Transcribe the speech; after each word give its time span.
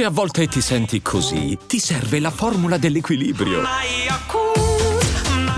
Se 0.00 0.06
a 0.06 0.08
volte 0.08 0.46
ti 0.46 0.62
senti 0.62 1.02
così, 1.02 1.58
ti 1.66 1.78
serve 1.78 2.20
la 2.20 2.30
formula 2.30 2.78
dell'equilibrio. 2.78 3.60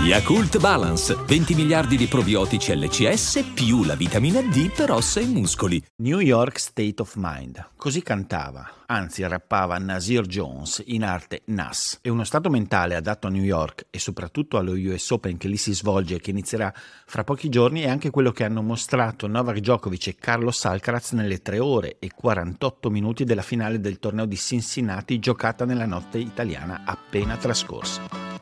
Yakult 0.03 0.59
Balance, 0.59 1.15
20 1.15 1.55
miliardi 1.55 1.95
di 1.95 2.07
probiotici 2.07 2.75
LCS 2.75 3.51
più 3.53 3.85
la 3.85 3.95
vitamina 3.95 4.41
D 4.41 4.69
per 4.69 4.91
ossa 4.91 5.21
e 5.21 5.25
muscoli. 5.25 5.81
New 6.01 6.19
York 6.19 6.59
State 6.59 6.95
of 6.97 7.13
Mind. 7.15 7.69
Così 7.77 8.03
cantava, 8.03 8.69
anzi 8.87 9.25
rappava 9.25 9.77
Nasir 9.77 10.25
Jones, 10.27 10.83
in 10.87 11.05
arte 11.05 11.43
Nas. 11.45 11.99
È 12.01 12.09
uno 12.09 12.25
stato 12.25 12.49
mentale 12.49 12.95
adatto 12.95 13.27
a 13.27 13.29
New 13.29 13.43
York 13.43 13.85
e 13.89 13.97
soprattutto 13.97 14.57
allo 14.57 14.73
US 14.73 15.09
Open 15.11 15.37
che 15.37 15.47
lì 15.47 15.55
si 15.55 15.73
svolge 15.73 16.15
e 16.15 16.19
che 16.19 16.31
inizierà 16.31 16.71
fra 17.05 17.23
pochi 17.23 17.47
giorni 17.47 17.83
è 17.83 17.87
anche 17.87 18.09
quello 18.09 18.31
che 18.31 18.43
hanno 18.43 18.61
mostrato 18.61 19.25
Novak 19.27 19.59
Djokovic 19.59 20.07
e 20.07 20.15
Carlos 20.15 20.65
Alcaraz 20.65 21.13
nelle 21.13 21.41
3 21.41 21.59
ore 21.59 21.95
e 21.99 22.11
48 22.13 22.89
minuti 22.89 23.23
della 23.23 23.41
finale 23.41 23.79
del 23.79 23.99
torneo 23.99 24.25
di 24.25 24.35
Cincinnati 24.35 25.17
giocata 25.19 25.63
nella 25.63 25.85
notte 25.85 26.17
italiana 26.17 26.81
appena 26.83 27.37
trascorsa. 27.37 28.33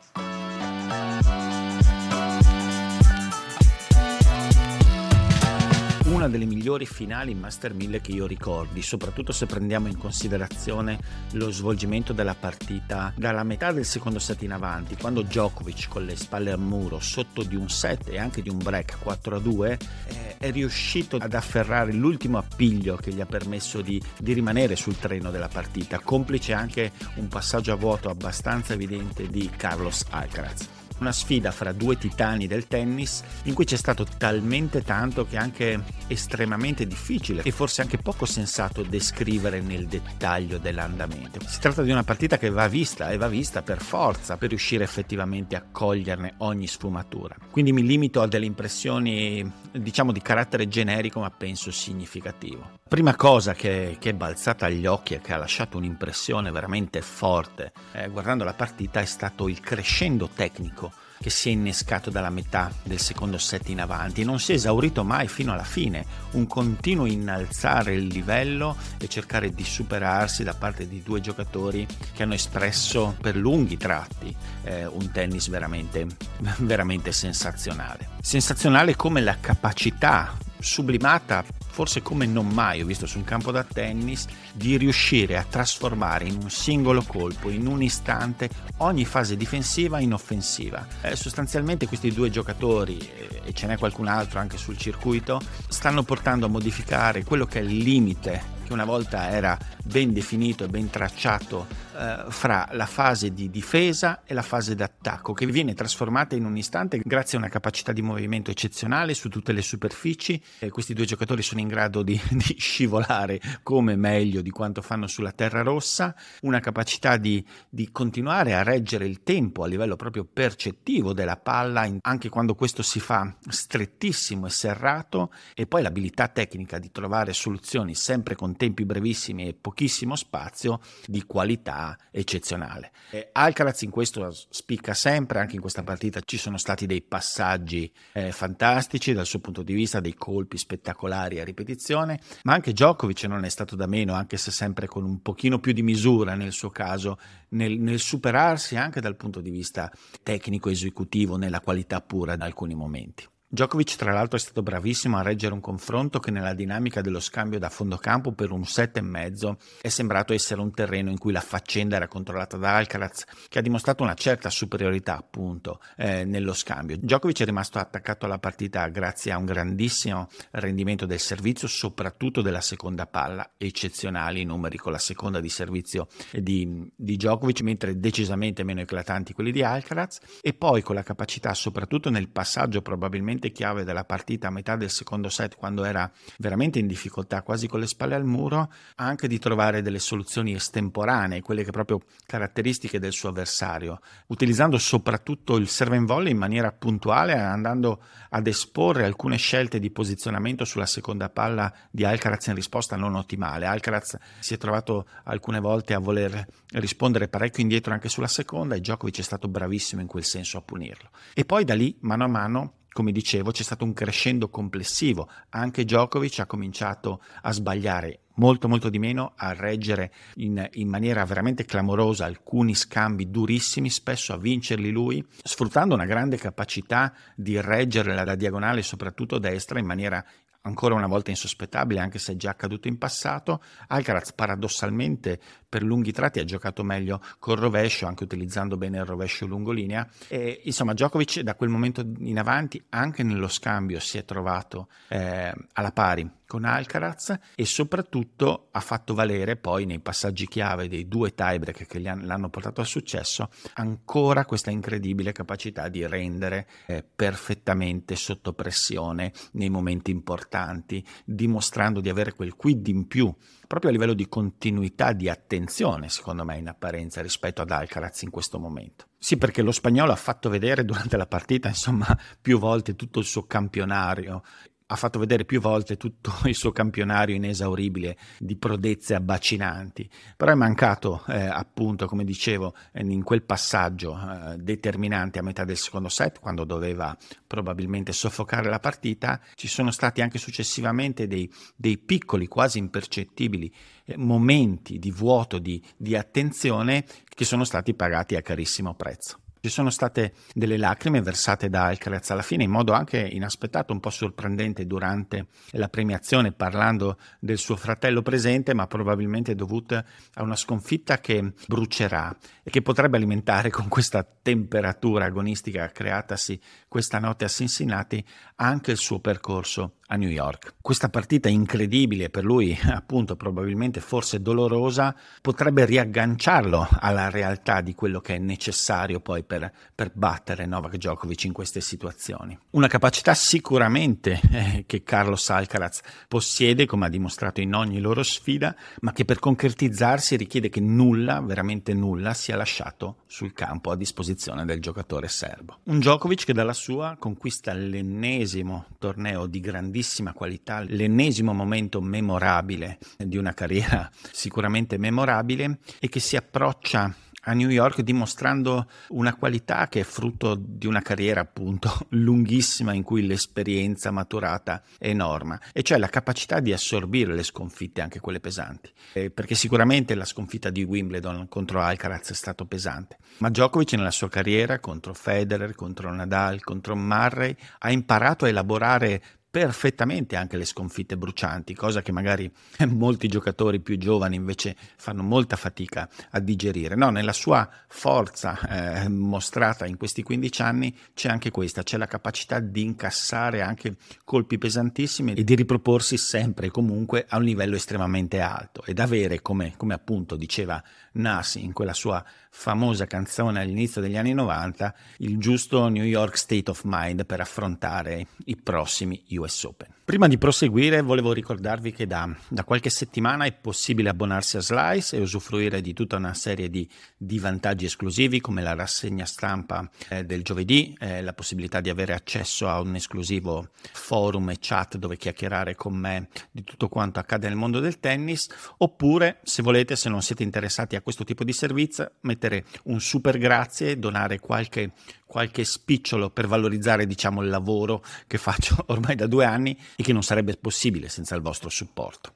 Una 6.22 6.30
delle 6.30 6.44
migliori 6.44 6.86
finali 6.86 7.34
Master 7.34 7.74
1000 7.74 8.00
che 8.00 8.12
io 8.12 8.26
ricordi, 8.26 8.80
soprattutto 8.80 9.32
se 9.32 9.46
prendiamo 9.46 9.88
in 9.88 9.98
considerazione 9.98 11.00
lo 11.32 11.50
svolgimento 11.50 12.12
della 12.12 12.36
partita 12.36 13.12
dalla 13.16 13.42
metà 13.42 13.72
del 13.72 13.84
secondo 13.84 14.20
set 14.20 14.42
in 14.42 14.52
avanti, 14.52 14.96
quando 14.96 15.22
Djokovic 15.22 15.88
con 15.88 16.04
le 16.04 16.14
spalle 16.14 16.52
al 16.52 16.60
muro, 16.60 17.00
sotto 17.00 17.42
di 17.42 17.56
un 17.56 17.68
set 17.68 18.08
e 18.08 18.18
anche 18.20 18.40
di 18.40 18.48
un 18.48 18.58
break 18.58 18.98
4 19.00 19.36
a 19.36 19.38
2, 19.40 19.78
eh, 20.06 20.36
è 20.38 20.50
riuscito 20.52 21.16
ad 21.16 21.34
afferrare 21.34 21.92
l'ultimo 21.92 22.38
appiglio 22.38 22.96
che 22.96 23.12
gli 23.12 23.20
ha 23.20 23.26
permesso 23.26 23.80
di, 23.80 24.00
di 24.18 24.32
rimanere 24.32 24.76
sul 24.76 24.98
treno 24.98 25.32
della 25.32 25.48
partita, 25.48 25.98
complice 25.98 26.52
anche 26.52 26.92
un 27.16 27.26
passaggio 27.26 27.72
a 27.72 27.76
vuoto 27.76 28.08
abbastanza 28.08 28.74
evidente 28.74 29.26
di 29.28 29.50
Carlos 29.56 30.04
Alcaraz 30.10 30.81
una 31.02 31.12
sfida 31.12 31.50
fra 31.50 31.72
due 31.72 31.98
titani 31.98 32.46
del 32.46 32.68
tennis 32.68 33.22
in 33.44 33.54
cui 33.54 33.64
c'è 33.64 33.76
stato 33.76 34.06
talmente 34.16 34.82
tanto 34.82 35.26
che 35.26 35.36
è 35.36 35.38
anche 35.40 35.82
estremamente 36.06 36.86
difficile 36.86 37.42
e 37.42 37.50
forse 37.50 37.82
anche 37.82 37.98
poco 37.98 38.24
sensato 38.24 38.82
descrivere 38.82 39.60
nel 39.60 39.86
dettaglio 39.86 40.58
dell'andamento. 40.58 41.40
Si 41.44 41.58
tratta 41.58 41.82
di 41.82 41.90
una 41.90 42.04
partita 42.04 42.38
che 42.38 42.50
va 42.50 42.68
vista 42.68 43.10
e 43.10 43.16
va 43.16 43.28
vista 43.28 43.62
per 43.62 43.82
forza 43.82 44.36
per 44.36 44.50
riuscire 44.50 44.84
effettivamente 44.84 45.56
a 45.56 45.64
coglierne 45.70 46.34
ogni 46.38 46.68
sfumatura. 46.68 47.36
Quindi 47.50 47.72
mi 47.72 47.82
limito 47.82 48.22
a 48.22 48.28
delle 48.28 48.46
impressioni 48.46 49.50
diciamo 49.72 50.12
di 50.12 50.22
carattere 50.22 50.68
generico 50.68 51.20
ma 51.20 51.30
penso 51.30 51.70
significativo. 51.72 52.78
Prima 52.88 53.16
cosa 53.16 53.54
che, 53.54 53.96
che 53.98 54.10
è 54.10 54.14
balzata 54.14 54.66
agli 54.66 54.86
occhi 54.86 55.14
e 55.14 55.20
che 55.20 55.32
ha 55.32 55.38
lasciato 55.38 55.78
un'impressione 55.78 56.50
veramente 56.50 57.00
forte 57.00 57.72
eh, 57.92 58.08
guardando 58.08 58.44
la 58.44 58.52
partita 58.52 59.00
è 59.00 59.06
stato 59.06 59.48
il 59.48 59.60
crescendo 59.60 60.28
tecnico 60.28 60.91
che 61.22 61.30
si 61.30 61.48
è 61.48 61.52
innescato 61.52 62.10
dalla 62.10 62.28
metà 62.30 62.70
del 62.82 62.98
secondo 62.98 63.38
set 63.38 63.68
in 63.68 63.80
avanti 63.80 64.20
e 64.20 64.24
non 64.24 64.40
si 64.40 64.52
è 64.52 64.56
esaurito 64.56 65.04
mai 65.04 65.28
fino 65.28 65.52
alla 65.52 65.62
fine, 65.62 66.04
un 66.32 66.46
continuo 66.48 67.06
innalzare 67.06 67.94
il 67.94 68.08
livello 68.08 68.76
e 68.98 69.06
cercare 69.08 69.54
di 69.54 69.64
superarsi 69.64 70.42
da 70.42 70.54
parte 70.54 70.88
di 70.88 71.00
due 71.02 71.20
giocatori 71.20 71.86
che 72.12 72.24
hanno 72.24 72.34
espresso 72.34 73.16
per 73.20 73.36
lunghi 73.36 73.76
tratti 73.76 74.34
eh, 74.64 74.84
un 74.84 75.10
tennis 75.12 75.48
veramente, 75.48 76.06
veramente 76.58 77.12
sensazionale. 77.12 78.08
Sensazionale 78.20 78.96
come 78.96 79.20
la 79.20 79.36
capacità 79.40 80.36
sublimata 80.58 81.44
forse 81.72 82.02
come 82.02 82.26
non 82.26 82.48
mai 82.48 82.82
ho 82.82 82.86
visto 82.86 83.06
su 83.06 83.16
un 83.16 83.24
campo 83.24 83.50
da 83.50 83.64
tennis, 83.64 84.26
di 84.52 84.76
riuscire 84.76 85.38
a 85.38 85.46
trasformare 85.48 86.26
in 86.26 86.38
un 86.40 86.50
singolo 86.50 87.02
colpo, 87.02 87.48
in 87.48 87.66
un 87.66 87.82
istante, 87.82 88.50
ogni 88.78 89.06
fase 89.06 89.38
difensiva 89.38 89.98
in 89.98 90.12
offensiva. 90.12 90.86
Eh, 91.00 91.16
sostanzialmente 91.16 91.86
questi 91.86 92.12
due 92.12 92.28
giocatori, 92.28 92.98
eh, 92.98 93.40
e 93.44 93.52
ce 93.54 93.66
n'è 93.66 93.78
qualcun 93.78 94.06
altro 94.06 94.38
anche 94.38 94.58
sul 94.58 94.76
circuito, 94.76 95.40
stanno 95.66 96.02
portando 96.02 96.44
a 96.44 96.50
modificare 96.50 97.24
quello 97.24 97.46
che 97.46 97.60
è 97.60 97.62
il 97.62 97.78
limite 97.78 98.60
che 98.72 98.78
una 98.78 98.84
volta 98.84 99.30
era 99.30 99.58
ben 99.84 100.12
definito 100.12 100.64
e 100.64 100.68
ben 100.68 100.88
tracciato 100.88 101.66
eh, 101.94 102.24
fra 102.28 102.68
la 102.72 102.86
fase 102.86 103.32
di 103.32 103.50
difesa 103.50 104.22
e 104.24 104.32
la 104.32 104.42
fase 104.42 104.74
d'attacco, 104.74 105.32
che 105.34 105.46
viene 105.46 105.74
trasformata 105.74 106.34
in 106.34 106.44
un 106.44 106.56
istante 106.56 107.00
grazie 107.04 107.36
a 107.36 107.40
una 107.40 107.50
capacità 107.50 107.92
di 107.92 108.00
movimento 108.00 108.50
eccezionale 108.50 109.14
su 109.14 109.28
tutte 109.28 109.52
le 109.52 109.62
superfici. 109.62 110.42
E 110.58 110.70
questi 110.70 110.94
due 110.94 111.04
giocatori 111.04 111.42
sono 111.42 111.60
in 111.60 111.68
grado 111.68 112.02
di, 112.02 112.18
di, 112.30 112.56
scivolare 112.58 113.40
come 113.62 113.96
meglio 113.96 114.40
di 114.40 114.50
quanto 114.50 114.80
fanno 114.80 115.06
sulla 115.06 115.32
terra 115.32 115.62
rossa, 115.62 116.14
una 116.42 116.60
capacità 116.60 117.16
di, 117.16 117.44
di 117.68 117.90
continuare 117.90 118.54
a 118.54 118.62
reggere 118.62 119.06
il 119.06 119.22
tempo 119.22 119.64
a 119.64 119.66
livello 119.66 119.96
proprio 119.96 120.24
percettivo 120.24 121.12
della 121.12 121.36
palla, 121.36 121.88
anche 122.00 122.28
quando 122.28 122.54
questo 122.54 122.82
si 122.82 123.00
fa 123.00 123.36
strettissimo 123.46 124.46
e 124.46 124.50
serrato, 124.50 125.32
e 125.54 125.66
poi 125.66 125.82
l'abilità 125.82 126.28
tecnica 126.28 126.78
di 126.78 126.90
trovare 126.90 127.32
soluzioni 127.32 127.94
sempre 127.94 128.34
con 128.34 128.56
tempi 128.62 128.84
brevissimi 128.84 129.48
e 129.48 129.54
pochissimo 129.54 130.14
spazio 130.14 130.78
di 131.04 131.24
qualità 131.24 131.98
eccezionale. 132.12 132.92
E 133.10 133.30
Alcaraz 133.32 133.82
in 133.82 133.90
questo 133.90 134.30
spicca 134.50 134.94
sempre, 134.94 135.40
anche 135.40 135.56
in 135.56 135.60
questa 135.60 135.82
partita 135.82 136.20
ci 136.24 136.38
sono 136.38 136.58
stati 136.58 136.86
dei 136.86 137.02
passaggi 137.02 137.92
eh, 138.12 138.30
fantastici 138.30 139.12
dal 139.14 139.26
suo 139.26 139.40
punto 139.40 139.64
di 139.64 139.74
vista, 139.74 139.98
dei 139.98 140.14
colpi 140.14 140.58
spettacolari 140.58 141.40
a 141.40 141.44
ripetizione, 141.44 142.20
ma 142.44 142.52
anche 142.54 142.70
Djokovic 142.72 143.24
non 143.24 143.44
è 143.44 143.48
stato 143.48 143.74
da 143.74 143.86
meno, 143.86 144.14
anche 144.14 144.36
se 144.36 144.52
sempre 144.52 144.86
con 144.86 145.04
un 145.04 145.20
pochino 145.22 145.58
più 145.58 145.72
di 145.72 145.82
misura 145.82 146.36
nel 146.36 146.52
suo 146.52 146.70
caso, 146.70 147.18
nel, 147.50 147.80
nel 147.80 147.98
superarsi 147.98 148.76
anche 148.76 149.00
dal 149.00 149.16
punto 149.16 149.40
di 149.40 149.50
vista 149.50 149.90
tecnico 150.22 150.70
esecutivo, 150.70 151.36
nella 151.36 151.60
qualità 151.60 152.00
pura 152.00 152.34
in 152.34 152.42
alcuni 152.42 152.76
momenti. 152.76 153.26
Djokovic 153.54 153.96
tra 153.96 154.14
l'altro 154.14 154.38
è 154.38 154.40
stato 154.40 154.62
bravissimo 154.62 155.18
a 155.18 155.20
reggere 155.20 155.52
un 155.52 155.60
confronto 155.60 156.20
che 156.20 156.30
nella 156.30 156.54
dinamica 156.54 157.02
dello 157.02 157.20
scambio 157.20 157.58
da 157.58 157.68
fondo 157.68 157.98
campo 157.98 158.32
per 158.32 158.50
un 158.50 158.64
set 158.64 158.96
e 158.96 159.02
mezzo 159.02 159.58
è 159.82 159.90
sembrato 159.90 160.32
essere 160.32 160.62
un 160.62 160.72
terreno 160.72 161.10
in 161.10 161.18
cui 161.18 161.32
la 161.32 161.42
faccenda 161.42 161.96
era 161.96 162.08
controllata 162.08 162.56
da 162.56 162.76
Alcaraz 162.76 163.26
che 163.50 163.58
ha 163.58 163.60
dimostrato 163.60 164.04
una 164.04 164.14
certa 164.14 164.48
superiorità 164.48 165.18
appunto 165.18 165.80
eh, 165.98 166.24
nello 166.24 166.54
scambio. 166.54 166.96
Djokovic 166.96 167.42
è 167.42 167.44
rimasto 167.44 167.78
attaccato 167.78 168.24
alla 168.24 168.38
partita 168.38 168.88
grazie 168.88 169.32
a 169.32 169.36
un 169.36 169.44
grandissimo 169.44 170.30
rendimento 170.52 171.04
del 171.04 171.20
servizio 171.20 171.68
soprattutto 171.68 172.40
della 172.40 172.62
seconda 172.62 173.06
palla, 173.06 173.50
eccezionali 173.58 174.40
i 174.40 174.44
numeri 174.46 174.78
con 174.78 174.92
la 174.92 174.98
seconda 174.98 175.40
di 175.40 175.50
servizio 175.50 176.08
di, 176.32 176.90
di 176.96 177.16
Djokovic 177.18 177.60
mentre 177.60 178.00
decisamente 178.00 178.64
meno 178.64 178.80
eclatanti 178.80 179.34
quelli 179.34 179.52
di 179.52 179.62
Alcaraz 179.62 180.20
e 180.40 180.54
poi 180.54 180.80
con 180.80 180.94
la 180.94 181.02
capacità 181.02 181.52
soprattutto 181.52 182.08
nel 182.08 182.30
passaggio 182.30 182.80
probabilmente 182.80 183.40
momenti 183.42 183.52
chiave 183.52 183.84
della 183.84 184.04
partita 184.04 184.46
a 184.46 184.50
metà 184.50 184.76
del 184.76 184.90
secondo 184.90 185.28
set, 185.28 185.56
quando 185.56 185.84
era 185.84 186.10
veramente 186.38 186.78
in 186.78 186.86
difficoltà, 186.86 187.42
quasi 187.42 187.66
con 187.66 187.80
le 187.80 187.86
spalle 187.86 188.14
al 188.14 188.24
muro, 188.24 188.70
anche 188.96 189.26
di 189.26 189.38
trovare 189.38 189.82
delle 189.82 189.98
soluzioni 189.98 190.54
estemporanee, 190.54 191.40
quelle 191.40 191.64
che 191.64 191.72
proprio 191.72 192.02
caratteristiche 192.24 193.00
del 193.00 193.12
suo 193.12 193.30
avversario, 193.30 194.00
utilizzando 194.28 194.78
soprattutto 194.78 195.56
il 195.56 195.68
serve 195.68 195.96
in 195.96 196.04
volley 196.04 196.30
in 196.30 196.38
maniera 196.38 196.70
puntuale, 196.70 197.34
andando 197.34 198.02
ad 198.30 198.46
esporre 198.46 199.04
alcune 199.04 199.36
scelte 199.36 199.78
di 199.78 199.90
posizionamento 199.90 200.64
sulla 200.64 200.86
seconda 200.86 201.28
palla 201.28 201.72
di 201.90 202.04
Alcaraz 202.04 202.46
in 202.46 202.54
risposta 202.54 202.96
non 202.96 203.14
ottimale. 203.14 203.66
Alcaraz 203.66 204.16
si 204.38 204.54
è 204.54 204.58
trovato 204.58 205.06
alcune 205.24 205.60
volte 205.60 205.94
a 205.94 205.98
voler 205.98 206.46
rispondere 206.72 207.28
parecchio 207.28 207.62
indietro 207.62 207.92
anche 207.92 208.08
sulla 208.08 208.28
seconda 208.28 208.74
e 208.74 208.80
Djokovic 208.80 209.18
è 209.18 209.22
stato 209.22 209.48
bravissimo 209.48 210.00
in 210.00 210.06
quel 210.06 210.24
senso 210.24 210.58
a 210.58 210.62
punirlo. 210.62 211.10
E 211.34 211.44
poi 211.44 211.64
da 211.64 211.74
lì, 211.74 211.96
mano 212.00 212.24
a 212.24 212.28
mano, 212.28 212.72
come 212.92 213.12
dicevo, 213.12 213.50
c'è 213.50 213.62
stato 213.62 213.84
un 213.84 213.92
crescendo 213.92 214.48
complessivo. 214.48 215.28
Anche 215.50 215.84
Djokovic 215.84 216.40
ha 216.40 216.46
cominciato 216.46 217.22
a 217.42 217.52
sbagliare 217.52 218.20
molto 218.34 218.68
molto 218.68 218.88
di 218.88 218.98
meno, 218.98 219.32
a 219.36 219.52
reggere 219.52 220.12
in, 220.36 220.66
in, 220.72 220.88
maniera 220.88 221.24
veramente 221.24 221.64
clamorosa 221.64 222.24
alcuni 222.24 222.74
scambi 222.74 223.30
durissimi, 223.30 223.90
spesso 223.90 224.32
a 224.32 224.38
vincerli 224.38 224.90
lui, 224.90 225.24
sfruttando 225.42 225.94
una 225.94 226.06
grande 226.06 226.36
capacità 226.36 227.12
di 227.34 227.60
reggere 227.60 228.14
la, 228.14 228.34
diagonale, 228.34 228.82
soprattutto 228.82 229.38
destra, 229.38 229.78
in 229.78 229.86
maniera 229.86 230.24
ancora 230.62 230.94
una 230.94 231.06
volta 231.06 231.30
insospettabile, 231.30 232.00
anche 232.00 232.18
se 232.18 232.32
è 232.32 232.36
già 232.36 232.50
accaduto 232.50 232.88
in 232.88 232.98
passato. 232.98 233.62
Alcaraz 233.88 234.32
paradossalmente 234.32 235.40
per 235.68 235.82
lunghi 235.82 236.12
tratti 236.12 236.40
ha 236.40 236.44
giocato 236.44 236.82
meglio 236.82 237.20
col 237.38 237.56
rovescio, 237.56 238.06
anche 238.06 238.24
utilizzando 238.24 238.76
bene 238.76 238.98
il 238.98 239.04
rovescio 239.04 239.46
lungolinea. 239.46 240.08
E, 240.28 240.60
insomma, 240.64 240.92
Djokovic 240.92 241.40
da 241.40 241.54
quel 241.54 241.70
momento 241.70 242.04
in 242.18 242.38
avanti, 242.38 242.82
anche 242.90 243.22
nello 243.22 243.48
scambio, 243.48 244.00
si 244.00 244.18
è 244.18 244.24
trovato 244.24 244.88
eh, 245.08 245.54
alla 245.72 245.92
pari 245.92 246.28
con 246.52 246.64
Alcaraz 246.66 247.34
e 247.54 247.64
soprattutto 247.64 248.68
ha 248.72 248.80
fatto 248.80 249.14
valere 249.14 249.56
poi 249.56 249.86
nei 249.86 250.00
passaggi 250.00 250.46
chiave 250.46 250.86
dei 250.86 251.08
due 251.08 251.34
tiebreak 251.34 251.86
che 251.86 251.98
l'hanno 251.98 252.50
portato 252.50 252.82
al 252.82 252.86
successo 252.86 253.48
ancora 253.76 254.44
questa 254.44 254.70
incredibile 254.70 255.32
capacità 255.32 255.88
di 255.88 256.06
rendere 256.06 256.68
eh, 256.84 257.02
perfettamente 257.02 258.16
sotto 258.16 258.52
pressione 258.52 259.32
nei 259.52 259.70
momenti 259.70 260.10
importanti, 260.10 261.02
dimostrando 261.24 262.00
di 262.00 262.10
avere 262.10 262.34
quel 262.34 262.54
quid 262.54 262.86
in 262.88 263.06
più 263.06 263.34
proprio 263.72 263.88
a 263.90 263.94
livello 263.94 264.12
di 264.12 264.28
continuità 264.28 265.14
di 265.14 265.30
attenzione, 265.30 266.10
secondo 266.10 266.44
me 266.44 266.58
in 266.58 266.68
apparenza 266.68 267.22
rispetto 267.22 267.62
ad 267.62 267.70
Alcaraz 267.70 268.20
in 268.20 268.28
questo 268.28 268.58
momento. 268.58 269.06
Sì, 269.16 269.38
perché 269.38 269.62
lo 269.62 269.72
spagnolo 269.72 270.12
ha 270.12 270.16
fatto 270.16 270.50
vedere 270.50 270.84
durante 270.84 271.16
la 271.16 271.26
partita, 271.26 271.68
insomma, 271.68 272.06
più 272.38 272.58
volte 272.58 272.96
tutto 272.96 273.20
il 273.20 273.24
suo 273.24 273.44
campionario 273.44 274.42
ha 274.86 274.96
fatto 274.96 275.18
vedere 275.18 275.44
più 275.44 275.60
volte 275.60 275.96
tutto 275.96 276.32
il 276.44 276.54
suo 276.54 276.72
campionario 276.72 277.34
inesauribile 277.34 278.16
di 278.38 278.56
prodezze 278.56 279.14
abbacinanti, 279.14 280.08
però 280.36 280.52
è 280.52 280.54
mancato 280.54 281.24
eh, 281.28 281.46
appunto, 281.46 282.06
come 282.06 282.24
dicevo, 282.24 282.74
in 282.94 283.22
quel 283.22 283.42
passaggio 283.42 284.18
eh, 284.18 284.56
determinante 284.58 285.38
a 285.38 285.42
metà 285.42 285.64
del 285.64 285.76
secondo 285.76 286.08
set, 286.08 286.38
quando 286.38 286.64
doveva 286.64 287.16
probabilmente 287.46 288.12
soffocare 288.12 288.68
la 288.68 288.80
partita, 288.80 289.40
ci 289.54 289.68
sono 289.68 289.90
stati 289.90 290.20
anche 290.20 290.38
successivamente 290.38 291.26
dei, 291.26 291.50
dei 291.76 291.98
piccoli, 291.98 292.46
quasi 292.46 292.78
impercettibili 292.78 293.72
eh, 294.04 294.16
momenti 294.16 294.98
di 294.98 295.10
vuoto, 295.10 295.58
di, 295.58 295.82
di 295.96 296.16
attenzione 296.16 297.04
che 297.24 297.44
sono 297.44 297.64
stati 297.64 297.94
pagati 297.94 298.36
a 298.36 298.42
carissimo 298.42 298.94
prezzo. 298.94 299.38
Ci 299.64 299.68
sono 299.68 299.90
state 299.90 300.32
delle 300.54 300.76
lacrime 300.76 301.22
versate 301.22 301.68
da 301.68 301.84
Alcaraz 301.84 302.30
alla 302.30 302.42
fine 302.42 302.64
in 302.64 302.70
modo 302.72 302.94
anche 302.94 303.20
inaspettato, 303.20 303.92
un 303.92 304.00
po' 304.00 304.10
sorprendente 304.10 304.88
durante 304.88 305.46
la 305.74 305.88
premiazione, 305.88 306.50
parlando 306.50 307.16
del 307.38 307.58
suo 307.58 307.76
fratello 307.76 308.22
presente, 308.22 308.74
ma 308.74 308.88
probabilmente 308.88 309.54
dovuta 309.54 310.04
a 310.34 310.42
una 310.42 310.56
sconfitta 310.56 311.20
che 311.20 311.52
brucerà 311.68 312.36
e 312.64 312.70
che 312.72 312.82
potrebbe 312.82 313.18
alimentare 313.18 313.70
con 313.70 313.86
questa 313.86 314.24
temperatura 314.24 315.26
agonistica 315.26 315.92
creatasi 315.92 316.60
questa 316.88 317.20
notte 317.20 317.44
a 317.44 317.48
Cincinnati 317.48 318.26
anche 318.56 318.90
il 318.90 318.96
suo 318.96 319.20
percorso 319.20 319.98
a 320.12 320.16
New 320.16 320.28
York. 320.28 320.74
Questa 320.80 321.08
partita 321.08 321.48
incredibile 321.48 322.28
per 322.28 322.44
lui, 322.44 322.78
appunto 322.92 323.34
probabilmente 323.34 324.00
forse 324.00 324.42
dolorosa, 324.42 325.16
potrebbe 325.40 325.86
riagganciarlo 325.86 326.86
alla 327.00 327.30
realtà 327.30 327.80
di 327.80 327.94
quello 327.94 328.20
che 328.20 328.34
è 328.34 328.38
necessario 328.38 329.20
poi 329.20 329.42
per, 329.42 329.72
per 329.94 330.10
battere 330.12 330.66
Novak 330.66 330.96
Djokovic 330.96 331.44
in 331.44 331.52
queste 331.52 331.80
situazioni. 331.80 332.56
Una 332.70 332.88
capacità 332.88 333.32
sicuramente 333.32 334.40
eh, 334.50 334.84
che 334.86 335.02
Carlos 335.02 335.48
Alcaraz 335.48 336.00
possiede, 336.28 336.84
come 336.84 337.06
ha 337.06 337.08
dimostrato 337.08 337.60
in 337.60 337.74
ogni 337.74 337.98
loro 337.98 338.22
sfida, 338.22 338.76
ma 339.00 339.12
che 339.12 339.24
per 339.24 339.38
concretizzarsi 339.38 340.36
richiede 340.36 340.68
che 340.68 340.80
nulla, 340.80 341.40
veramente 341.40 341.94
nulla, 341.94 342.34
sia 342.34 342.56
lasciato 342.56 343.22
sul 343.26 343.54
campo 343.54 343.90
a 343.90 343.96
disposizione 343.96 344.66
del 344.66 344.80
giocatore 344.80 345.28
serbo. 345.28 345.78
Un 345.84 346.00
Djokovic 346.00 346.44
che 346.44 346.52
dalla 346.52 346.74
sua 346.74 347.16
conquista 347.18 347.72
l'ennesimo 347.72 348.86
torneo 348.98 349.46
di 349.46 349.60
grandissima 349.60 350.00
grandissima 350.02 350.32
qualità, 350.32 350.80
l'ennesimo 350.80 351.52
momento 351.52 352.00
memorabile 352.00 352.98
di 353.16 353.36
una 353.36 353.54
carriera 353.54 354.10
sicuramente 354.32 354.98
memorabile 354.98 355.78
e 356.00 356.08
che 356.08 356.18
si 356.18 356.34
approccia 356.34 357.14
a 357.44 357.52
New 357.54 357.68
York 357.68 358.02
dimostrando 358.02 358.88
una 359.08 359.34
qualità 359.34 359.88
che 359.88 360.00
è 360.00 360.04
frutto 360.04 360.54
di 360.56 360.86
una 360.86 361.00
carriera 361.00 361.40
appunto 361.40 361.90
lunghissima 362.10 362.92
in 362.92 363.02
cui 363.02 363.26
l'esperienza 363.26 364.10
maturata 364.10 364.82
è 364.98 365.08
enorme. 365.08 365.60
E 365.72 365.82
cioè 365.82 365.98
la 365.98 366.08
capacità 366.08 366.60
di 366.60 366.72
assorbire 366.72 367.34
le 367.34 367.42
sconfitte 367.42 368.00
anche 368.00 368.20
quelle 368.20 368.40
pesanti. 368.40 368.90
Eh, 369.12 369.30
perché 369.30 369.54
sicuramente 369.54 370.14
la 370.14 370.24
sconfitta 370.24 370.70
di 370.70 370.84
Wimbledon 370.84 371.48
contro 371.48 371.80
Alcaraz 371.80 372.30
è 372.30 372.34
stato 372.34 372.66
pesante. 372.66 373.16
Ma 373.38 373.50
Djokovic 373.50 373.94
nella 373.94 374.10
sua 374.10 374.28
carriera 374.28 374.78
contro 374.78 375.14
Federer, 375.14 375.74
contro 375.74 376.12
Nadal, 376.12 376.62
contro 376.62 376.94
Murray 376.94 377.56
ha 377.78 377.90
imparato 377.90 378.44
a 378.44 378.48
elaborare 378.48 379.22
perfettamente 379.52 380.34
anche 380.34 380.56
le 380.56 380.64
sconfitte 380.64 381.18
brucianti, 381.18 381.74
cosa 381.74 382.00
che 382.00 382.10
magari 382.10 382.50
molti 382.88 383.28
giocatori 383.28 383.80
più 383.80 383.98
giovani 383.98 384.34
invece 384.34 384.74
fanno 384.96 385.22
molta 385.22 385.56
fatica 385.56 386.08
a 386.30 386.40
digerire. 386.40 386.94
No, 386.94 387.10
nella 387.10 387.34
sua 387.34 387.68
forza 387.86 388.58
eh, 389.02 389.08
mostrata 389.10 389.84
in 389.84 389.98
questi 389.98 390.22
15 390.22 390.62
anni 390.62 390.96
c'è 391.12 391.28
anche 391.28 391.50
questa, 391.50 391.82
c'è 391.82 391.98
la 391.98 392.06
capacità 392.06 392.60
di 392.60 392.80
incassare 392.80 393.60
anche 393.60 393.96
colpi 394.24 394.56
pesantissimi 394.56 395.34
e 395.34 395.44
di 395.44 395.54
riproporsi 395.54 396.16
sempre 396.16 396.68
e 396.68 396.70
comunque 396.70 397.26
a 397.28 397.36
un 397.36 397.44
livello 397.44 397.76
estremamente 397.76 398.40
alto 398.40 398.82
ed 398.86 399.00
avere, 399.00 399.42
come, 399.42 399.74
come 399.76 399.92
appunto 399.92 400.34
diceva 400.34 400.82
Nasi 401.12 401.64
in 401.64 401.72
quella 401.72 401.92
sua 401.92 402.24
famosa 402.50 403.06
canzone 403.06 403.60
all'inizio 403.60 404.00
degli 404.00 404.16
anni 404.16 404.32
90, 404.32 404.94
il 405.18 405.38
giusto 405.38 405.88
New 405.88 406.04
York 406.04 406.36
State 406.36 406.70
of 406.70 406.82
Mind 406.84 407.26
per 407.26 407.40
affrontare 407.40 408.26
i 408.46 408.56
prossimi 408.56 409.22
US 409.30 409.64
Open. 409.64 409.88
Prima 410.04 410.26
di 410.26 410.36
proseguire 410.36 411.00
volevo 411.00 411.32
ricordarvi 411.32 411.92
che 411.92 412.08
da, 412.08 412.28
da, 412.48 412.64
qualche 412.64 412.90
settimana 412.90 413.44
è 413.44 413.52
possibile 413.52 414.08
abbonarsi 414.08 414.56
a 414.56 414.60
Slice 414.60 415.16
e 415.16 415.20
usufruire 415.20 415.80
di 415.80 415.92
tutta 415.92 416.16
una 416.16 416.34
serie 416.34 416.68
di, 416.68 416.88
di 417.16 417.38
vantaggi 417.38 417.84
esclusivi 417.84 418.40
come 418.40 418.62
la 418.62 418.74
rassegna 418.74 419.24
stampa 419.24 419.88
eh, 420.08 420.24
del 420.24 420.42
giovedì, 420.42 420.92
eh, 420.98 421.22
la 421.22 421.32
possibilità 421.34 421.80
di 421.80 421.88
avere 421.88 422.14
accesso 422.14 422.68
a 422.68 422.80
un 422.80 422.96
esclusivo 422.96 423.68
forum 423.92 424.50
e 424.50 424.56
chat 424.58 424.96
dove 424.96 425.16
chiacchierare 425.16 425.76
con 425.76 425.94
me 425.94 426.30
di 426.50 426.64
tutto 426.64 426.88
quanto 426.88 427.20
accade 427.20 427.46
nel 427.46 427.56
mondo 427.56 427.78
del 427.78 428.00
tennis, 428.00 428.48
oppure 428.78 429.38
se 429.44 429.62
volete, 429.62 429.94
se 429.94 430.08
non 430.08 430.20
siete 430.20 430.42
interessati 430.42 430.96
a 430.96 431.00
questo 431.00 431.22
tipo 431.22 431.44
di 431.44 431.52
servizio, 431.52 432.14
mettere 432.22 432.64
un 432.84 433.00
super 433.00 433.38
grazie, 433.38 433.96
donare 434.00 434.40
qualche 434.40 434.90
qualche 435.32 435.64
spicciolo 435.64 436.28
per 436.28 436.46
valorizzare 436.46 437.06
diciamo, 437.06 437.40
il 437.40 437.48
lavoro 437.48 438.04
che 438.26 438.36
faccio 438.36 438.76
ormai 438.92 439.14
da 439.14 439.26
due 439.26 439.46
anni 439.46 439.74
e 440.02 440.04
che 440.04 440.12
non 440.12 440.22
sarebbe 440.22 440.56
possibile 440.56 441.08
senza 441.08 441.34
il 441.36 441.40
vostro 441.40 441.70
supporto. 441.70 442.34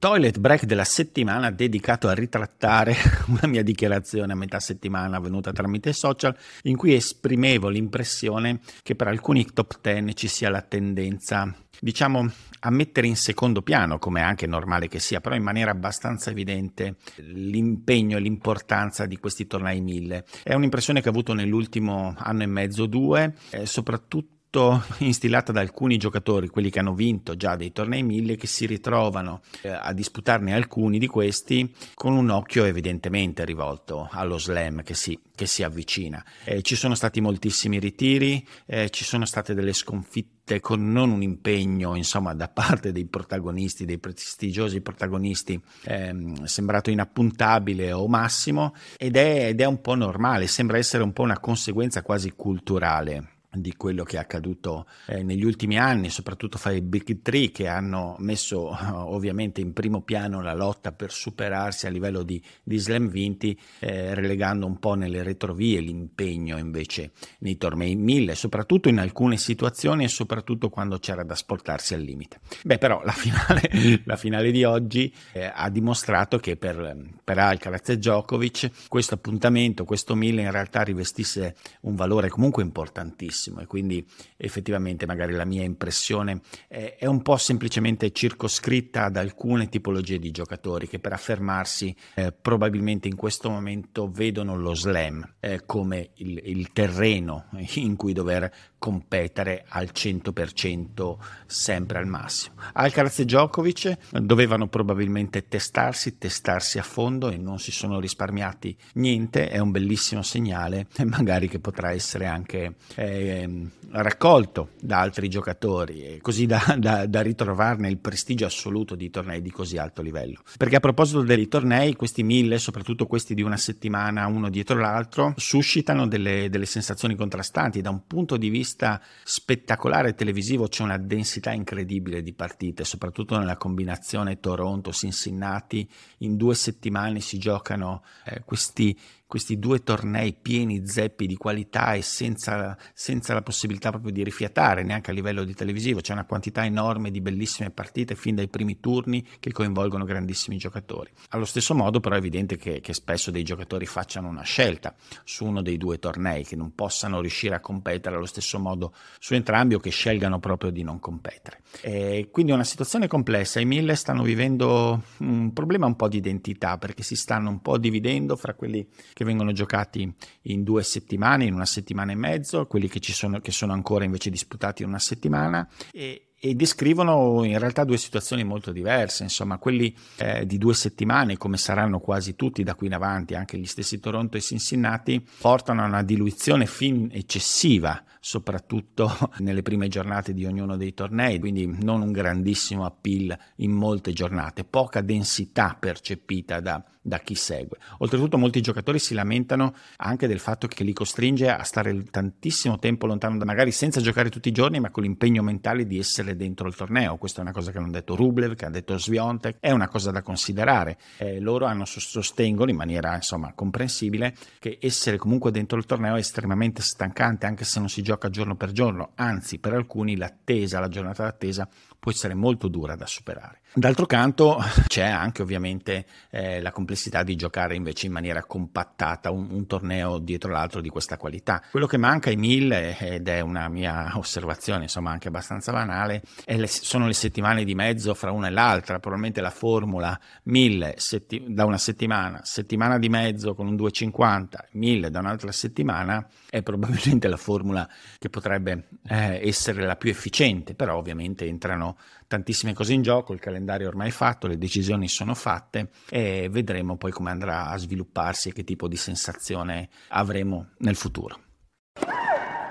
Toilet 0.00 0.38
break 0.38 0.64
della 0.64 0.84
settimana 0.84 1.50
dedicato 1.50 2.06
a 2.06 2.14
ritrattare 2.14 2.94
una 3.26 3.48
mia 3.48 3.64
dichiarazione 3.64 4.32
a 4.32 4.36
metà 4.36 4.60
settimana 4.60 5.16
avvenuta 5.16 5.50
tramite 5.50 5.92
social 5.92 6.36
in 6.62 6.76
cui 6.76 6.94
esprimevo 6.94 7.68
l'impressione 7.68 8.60
che 8.84 8.94
per 8.94 9.08
alcuni 9.08 9.44
top 9.52 9.80
10 9.80 10.14
ci 10.14 10.28
sia 10.28 10.50
la 10.50 10.62
tendenza 10.62 11.52
diciamo, 11.80 12.30
a 12.60 12.70
mettere 12.70 13.08
in 13.08 13.16
secondo 13.16 13.62
piano, 13.62 13.98
come 13.98 14.20
è 14.20 14.22
anche 14.22 14.46
normale 14.46 14.86
che 14.86 15.00
sia, 15.00 15.20
però 15.20 15.34
in 15.34 15.42
maniera 15.42 15.72
abbastanza 15.72 16.30
evidente, 16.30 16.96
l'impegno 17.16 18.16
e 18.16 18.20
l'importanza 18.20 19.04
di 19.06 19.16
questi 19.18 19.46
tornei 19.46 19.80
mille. 19.80 20.24
È 20.42 20.54
un'impressione 20.54 21.00
che 21.00 21.08
ho 21.08 21.12
avuto 21.12 21.34
nell'ultimo 21.34 22.14
anno 22.18 22.42
e 22.42 22.46
mezzo, 22.46 22.86
due, 22.86 23.34
eh, 23.50 23.66
soprattutto 23.66 24.37
instillata 24.98 25.52
da 25.52 25.60
alcuni 25.60 25.98
giocatori, 25.98 26.48
quelli 26.48 26.70
che 26.70 26.78
hanno 26.78 26.94
vinto 26.94 27.36
già 27.36 27.54
dei 27.54 27.72
tornei 27.72 28.02
mille, 28.02 28.36
che 28.36 28.46
si 28.46 28.66
ritrovano 28.66 29.42
eh, 29.62 29.68
a 29.68 29.92
disputarne 29.92 30.54
alcuni 30.54 30.98
di 30.98 31.06
questi 31.06 31.74
con 31.94 32.14
un 32.14 32.30
occhio 32.30 32.64
evidentemente 32.64 33.44
rivolto 33.44 34.08
allo 34.10 34.38
slam 34.38 34.82
che 34.82 34.94
si, 34.94 35.18
che 35.34 35.46
si 35.46 35.62
avvicina. 35.62 36.24
Eh, 36.44 36.62
ci 36.62 36.76
sono 36.76 36.94
stati 36.94 37.20
moltissimi 37.20 37.78
ritiri, 37.78 38.46
eh, 38.66 38.90
ci 38.90 39.04
sono 39.04 39.26
state 39.26 39.54
delle 39.54 39.72
sconfitte 39.72 40.60
con 40.60 40.90
non 40.90 41.10
un 41.10 41.20
impegno 41.20 41.94
insomma 41.94 42.32
da 42.32 42.48
parte 42.48 42.90
dei 42.90 43.04
protagonisti, 43.04 43.84
dei 43.84 43.98
prestigiosi 43.98 44.80
protagonisti 44.80 45.60
ehm, 45.84 46.44
sembrato 46.44 46.88
inappuntabile 46.90 47.92
o 47.92 48.08
massimo 48.08 48.74
ed 48.96 49.16
è, 49.16 49.48
ed 49.48 49.60
è 49.60 49.66
un 49.66 49.82
po' 49.82 49.94
normale, 49.94 50.46
sembra 50.46 50.78
essere 50.78 51.02
un 51.02 51.12
po' 51.12 51.22
una 51.22 51.38
conseguenza 51.38 52.00
quasi 52.00 52.32
culturale 52.34 53.36
di 53.50 53.74
quello 53.76 54.04
che 54.04 54.16
è 54.16 54.20
accaduto 54.20 54.86
eh, 55.06 55.22
negli 55.22 55.44
ultimi 55.44 55.78
anni, 55.78 56.10
soprattutto 56.10 56.58
fra 56.58 56.70
i 56.72 56.82
Big 56.82 57.22
Three 57.22 57.50
che 57.50 57.66
hanno 57.66 58.16
messo 58.18 58.70
eh, 58.70 58.90
ovviamente 58.92 59.60
in 59.60 59.72
primo 59.72 60.02
piano 60.02 60.42
la 60.42 60.54
lotta 60.54 60.92
per 60.92 61.10
superarsi 61.10 61.86
a 61.86 61.90
livello 61.90 62.22
di, 62.22 62.42
di 62.62 62.76
slam 62.76 63.08
vinti, 63.08 63.58
eh, 63.78 64.14
relegando 64.14 64.66
un 64.66 64.78
po' 64.78 64.94
nelle 64.94 65.22
retrovie 65.22 65.80
l'impegno 65.80 66.58
invece 66.58 67.12
nei 67.38 67.56
tornei 67.56 67.96
mille, 67.96 68.34
soprattutto 68.34 68.88
in 68.88 68.98
alcune 68.98 69.38
situazioni 69.38 70.04
e 70.04 70.08
soprattutto 70.08 70.68
quando 70.68 70.98
c'era 70.98 71.24
da 71.24 71.34
sportarsi 71.34 71.94
al 71.94 72.02
limite. 72.02 72.40
Beh, 72.64 72.78
però 72.78 73.02
la 73.02 73.12
finale, 73.12 74.02
la 74.04 74.16
finale 74.16 74.50
di 74.50 74.64
oggi 74.64 75.12
eh, 75.32 75.50
ha 75.52 75.70
dimostrato 75.70 76.38
che 76.38 76.56
per, 76.56 76.96
per 77.24 77.38
Alcaraz 77.38 77.88
e 77.88 77.96
Djokovic 77.96 78.88
questo 78.88 79.14
appuntamento, 79.14 79.84
questo 79.84 80.14
mille 80.14 80.42
in 80.42 80.50
realtà 80.50 80.82
rivestisse 80.82 81.56
un 81.82 81.94
valore 81.94 82.28
comunque 82.28 82.62
importantissimo 82.62 83.36
massimo 83.48 83.60
e 83.60 83.66
quindi 83.66 84.04
effettivamente 84.36 85.06
magari 85.06 85.32
la 85.32 85.44
mia 85.44 85.64
impressione 85.64 86.40
è, 86.68 86.96
è 86.98 87.06
un 87.06 87.22
po' 87.22 87.36
semplicemente 87.36 88.12
circoscritta 88.12 89.04
ad 89.04 89.16
alcune 89.16 89.68
tipologie 89.68 90.18
di 90.18 90.30
giocatori 90.30 90.88
che 90.88 90.98
per 90.98 91.12
affermarsi 91.12 91.94
eh, 92.14 92.32
probabilmente 92.32 93.08
in 93.08 93.16
questo 93.16 93.50
momento 93.50 94.10
vedono 94.10 94.56
lo 94.56 94.74
slam 94.74 95.34
eh, 95.40 95.62
come 95.64 96.10
il, 96.14 96.40
il 96.44 96.72
terreno 96.72 97.46
in 97.74 97.96
cui 97.96 98.12
dover 98.12 98.50
competere 98.78 99.64
al 99.68 99.90
100% 99.92 101.16
sempre 101.46 101.98
al 101.98 102.06
massimo. 102.06 102.54
Alcaraz 102.74 103.18
e 103.18 103.24
Djokovic 103.24 104.20
dovevano 104.20 104.68
probabilmente 104.68 105.48
testarsi, 105.48 106.16
testarsi 106.16 106.78
a 106.78 106.82
fondo 106.82 107.30
e 107.30 107.36
non 107.36 107.58
si 107.58 107.72
sono 107.72 107.98
risparmiati 108.00 108.76
niente, 108.94 109.48
è 109.48 109.58
un 109.58 109.70
bellissimo 109.70 110.22
segnale 110.22 110.86
e 110.96 111.04
magari 111.04 111.48
che 111.48 111.58
potrà 111.58 111.90
essere 111.90 112.26
anche 112.26 112.76
eh, 112.94 113.68
raccolto 113.90 114.70
da 114.80 115.00
altri 115.00 115.28
giocatori, 115.28 116.18
così 116.22 116.46
da, 116.46 116.76
da, 116.78 117.06
da, 117.06 117.20
ritrovarne 117.20 117.88
il 117.88 117.98
prestigio 117.98 118.46
assoluto 118.46 118.94
di 118.94 119.10
tornei 119.10 119.42
di 119.42 119.50
così 119.50 119.76
alto 119.76 120.02
livello. 120.02 120.40
Perché 120.56 120.76
a 120.76 120.80
proposito 120.80 121.22
dei 121.22 121.48
tornei, 121.48 121.94
questi 121.94 122.22
mille, 122.22 122.58
soprattutto 122.58 123.06
questi 123.06 123.34
di 123.34 123.42
una 123.42 123.56
settimana 123.56 124.26
uno 124.26 124.48
dietro 124.50 124.78
l'altro, 124.78 125.34
suscitano 125.36 126.06
delle, 126.06 126.48
delle 126.48 126.66
sensazioni 126.66 127.16
contrastanti 127.16 127.80
da 127.80 127.90
un 127.90 128.06
punto 128.06 128.36
di 128.36 128.48
vista 128.48 128.67
vista 128.68 129.00
spettacolare 129.24 130.14
televisivo 130.14 130.68
c'è 130.68 130.82
una 130.82 130.98
densità 130.98 131.52
incredibile 131.52 132.22
di 132.22 132.34
partite, 132.34 132.84
soprattutto 132.84 133.38
nella 133.38 133.56
combinazione 133.56 134.38
Toronto-Cincinnati. 134.38 135.88
In 136.18 136.36
due 136.36 136.54
settimane 136.54 137.20
si 137.20 137.38
giocano 137.38 138.04
eh, 138.26 138.42
questi 138.44 138.96
questi 139.28 139.58
due 139.58 139.82
tornei 139.82 140.32
pieni 140.32 140.88
zeppi 140.88 141.26
di 141.26 141.36
qualità 141.36 141.92
e 141.92 142.00
senza, 142.00 142.76
senza, 142.94 143.34
la 143.34 143.42
possibilità 143.42 143.90
proprio 143.90 144.10
di 144.10 144.24
rifiatare 144.24 144.82
neanche 144.82 145.10
a 145.10 145.14
livello 145.14 145.44
di 145.44 145.52
televisivo. 145.52 146.00
C'è 146.00 146.14
una 146.14 146.24
quantità 146.24 146.64
enorme 146.64 147.10
di 147.10 147.20
bellissime 147.20 147.68
partite 147.70 148.14
fin 148.14 148.36
dai 148.36 148.48
primi 148.48 148.80
turni 148.80 149.22
che 149.38 149.52
coinvolgono 149.52 150.04
grandissimi 150.04 150.56
giocatori. 150.56 151.10
Allo 151.28 151.44
stesso 151.44 151.74
modo 151.74 152.00
però 152.00 152.14
è 152.14 152.18
evidente 152.18 152.56
che, 152.56 152.80
che 152.80 152.94
spesso 152.94 153.30
dei 153.30 153.42
giocatori 153.42 153.84
facciano 153.84 154.28
una 154.28 154.42
scelta 154.42 154.94
su 155.24 155.44
uno 155.44 155.60
dei 155.60 155.76
due 155.76 155.98
tornei, 155.98 156.44
che 156.46 156.56
non 156.56 156.74
possano 156.74 157.20
riuscire 157.20 157.54
a 157.54 157.60
competere 157.60 158.16
allo 158.16 158.24
stesso 158.24 158.58
modo 158.58 158.94
su 159.18 159.34
entrambi 159.34 159.74
o 159.74 159.78
che 159.78 159.90
scelgano 159.90 160.40
proprio 160.40 160.70
di 160.70 160.82
non 160.82 161.00
competere. 161.00 161.60
E 161.82 162.30
quindi 162.32 162.52
è 162.52 162.54
una 162.54 162.64
situazione 162.64 163.08
complessa. 163.08 163.60
I 163.60 163.66
mille 163.66 163.94
stanno 163.94 164.22
vivendo 164.22 165.02
un 165.18 165.52
problema 165.52 165.84
un 165.84 165.96
po' 165.96 166.08
di 166.08 166.16
identità 166.16 166.78
perché 166.78 167.02
si 167.02 167.14
stanno 167.14 167.50
un 167.50 167.60
po' 167.60 167.76
dividendo 167.76 168.34
fra 168.34 168.54
quelli 168.54 168.88
che 169.18 169.24
vengono 169.24 169.50
giocati 169.50 170.08
in 170.42 170.62
due 170.62 170.84
settimane, 170.84 171.44
in 171.44 171.52
una 171.52 171.66
settimana 171.66 172.12
e 172.12 172.14
mezzo, 172.14 172.68
quelli 172.68 172.86
che, 172.86 173.00
ci 173.00 173.12
sono, 173.12 173.40
che 173.40 173.50
sono 173.50 173.72
ancora 173.72 174.04
invece 174.04 174.30
disputati 174.30 174.82
in 174.82 174.88
una 174.90 175.00
settimana 175.00 175.68
e, 175.90 176.28
e 176.38 176.54
descrivono 176.54 177.42
in 177.42 177.58
realtà 177.58 177.82
due 177.82 177.96
situazioni 177.96 178.44
molto 178.44 178.70
diverse, 178.70 179.24
insomma 179.24 179.58
quelli 179.58 179.92
eh, 180.18 180.46
di 180.46 180.56
due 180.56 180.72
settimane 180.72 181.36
come 181.36 181.56
saranno 181.56 181.98
quasi 181.98 182.36
tutti 182.36 182.62
da 182.62 182.76
qui 182.76 182.86
in 182.86 182.94
avanti, 182.94 183.34
anche 183.34 183.58
gli 183.58 183.66
stessi 183.66 183.98
Toronto 183.98 184.36
e 184.36 184.40
Cincinnati, 184.40 185.26
portano 185.40 185.82
a 185.82 185.86
una 185.86 186.04
diluizione 186.04 186.66
fin 186.66 187.08
eccessiva, 187.10 188.00
soprattutto 188.20 189.10
nelle 189.38 189.62
prime 189.62 189.88
giornate 189.88 190.32
di 190.32 190.46
ognuno 190.46 190.76
dei 190.76 190.94
tornei, 190.94 191.40
quindi 191.40 191.66
non 191.80 192.02
un 192.02 192.12
grandissimo 192.12 192.84
appeal 192.84 193.36
in 193.56 193.72
molte 193.72 194.12
giornate, 194.12 194.62
poca 194.62 195.00
densità 195.00 195.76
percepita 195.76 196.60
da, 196.60 196.80
da 197.08 197.18
chi 197.18 197.34
segue. 197.34 197.78
Oltretutto 197.98 198.38
molti 198.38 198.60
giocatori 198.60 198.98
si 198.98 199.14
lamentano 199.14 199.74
anche 199.96 200.26
del 200.28 200.38
fatto 200.38 200.68
che 200.68 200.84
li 200.84 200.92
costringe 200.92 201.50
a 201.50 201.62
stare 201.64 202.04
tantissimo 202.04 202.78
tempo 202.78 203.06
lontano, 203.06 203.42
magari 203.44 203.72
senza 203.72 204.00
giocare 204.00 204.30
tutti 204.30 204.48
i 204.48 204.52
giorni, 204.52 204.78
ma 204.78 204.90
con 204.90 205.02
l'impegno 205.02 205.42
mentale 205.42 205.86
di 205.86 205.98
essere 205.98 206.36
dentro 206.36 206.68
il 206.68 206.76
torneo. 206.76 207.16
Questa 207.16 207.40
è 207.40 207.42
una 207.42 207.52
cosa 207.52 207.72
che 207.72 207.78
hanno 207.78 207.90
detto 207.90 208.14
Rublev, 208.14 208.54
che 208.54 208.66
ha 208.66 208.70
detto 208.70 208.96
Sviontek, 208.96 209.56
è 209.60 209.70
una 209.70 209.88
cosa 209.88 210.10
da 210.10 210.22
considerare. 210.22 210.98
Eh, 211.16 211.40
loro 211.40 211.64
hanno, 211.64 211.84
sostengono 211.84 212.70
in 212.70 212.76
maniera 212.76 213.14
insomma 213.14 213.52
comprensibile 213.54 214.34
che 214.58 214.78
essere 214.80 215.16
comunque 215.16 215.50
dentro 215.50 215.78
il 215.78 215.86
torneo 215.86 216.16
è 216.16 216.18
estremamente 216.18 216.82
stancante 216.82 217.46
anche 217.46 217.64
se 217.64 217.78
non 217.78 217.88
si 217.88 218.02
gioca 218.02 218.28
giorno 218.28 218.54
per 218.56 218.72
giorno, 218.72 219.12
anzi 219.14 219.58
per 219.58 219.72
alcuni 219.72 220.16
l'attesa, 220.16 220.80
la 220.80 220.88
giornata 220.88 221.22
d'attesa 221.24 221.68
può 221.98 222.12
essere 222.12 222.34
molto 222.34 222.68
dura 222.68 222.94
da 222.94 223.06
superare. 223.06 223.60
D'altro 223.74 224.06
canto 224.06 224.58
c'è 224.86 225.04
anche 225.04 225.42
ovviamente 225.42 226.06
eh, 226.30 226.60
la 226.60 226.70
complessità 226.70 227.22
di 227.22 227.36
giocare 227.36 227.74
invece 227.74 228.06
in 228.06 228.12
maniera 228.12 228.42
compattata 228.44 229.30
un, 229.30 229.48
un, 229.50 229.66
torneo 229.66 230.18
dietro 230.18 230.50
l'altro 230.50 230.80
di 230.80 230.88
questa 230.88 231.16
qualità. 231.16 231.62
Quello 231.70 231.86
che 231.86 231.98
manca 231.98 232.30
ai 232.30 232.36
mille, 232.36 232.96
ed 232.98 233.28
è 233.28 233.40
una 233.40 233.68
mia 233.68 234.12
osservazione 234.16 234.84
insomma 234.84 235.10
anche 235.10 235.28
abbastanza 235.28 235.72
banale, 235.72 236.22
le, 236.46 236.66
sono 236.66 237.06
le 237.06 237.12
settimane 237.12 237.64
di 237.64 237.74
mezzo 237.74 238.14
fra 238.14 238.30
una 238.30 238.46
e 238.46 238.50
l'altra, 238.50 238.98
probabilmente 238.98 239.40
la 239.40 239.50
formula 239.50 240.18
mille 240.44 240.94
setti- 240.96 241.44
da 241.48 241.64
una 241.64 241.78
settimana, 241.78 242.40
settimana 242.44 242.98
di 242.98 243.08
mezzo 243.08 243.54
con 243.54 243.66
un 243.66 243.76
250, 243.76 244.68
mille 244.72 245.10
da 245.10 245.18
un'altra 245.18 245.52
settimana 245.52 246.26
è 246.48 246.62
probabilmente 246.62 247.28
la 247.28 247.36
formula 247.36 247.88
che 248.18 248.30
potrebbe 248.30 248.88
eh, 249.08 249.46
essere 249.46 249.84
la 249.84 249.96
più 249.96 250.10
efficiente, 250.10 250.74
però 250.74 250.96
ovviamente 250.96 251.44
entrano 251.44 251.87
tantissime 252.26 252.74
cose 252.74 252.92
in 252.92 253.02
gioco, 253.02 253.32
il 253.32 253.40
calendario 253.40 253.88
ormai 253.88 254.08
è 254.08 254.12
fatto, 254.12 254.46
le 254.46 254.58
decisioni 254.58 255.08
sono 255.08 255.34
fatte 255.34 255.90
e 256.08 256.48
vedremo 256.50 256.96
poi 256.96 257.10
come 257.10 257.30
andrà 257.30 257.68
a 257.68 257.76
svilupparsi 257.76 258.48
e 258.48 258.52
che 258.52 258.64
tipo 258.64 258.88
di 258.88 258.96
sensazione 258.96 259.88
avremo 260.08 260.70
nel 260.78 260.96
futuro. 260.96 261.38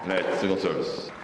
Net 0.05 0.39
civil 0.39 0.57
service. 0.57 1.15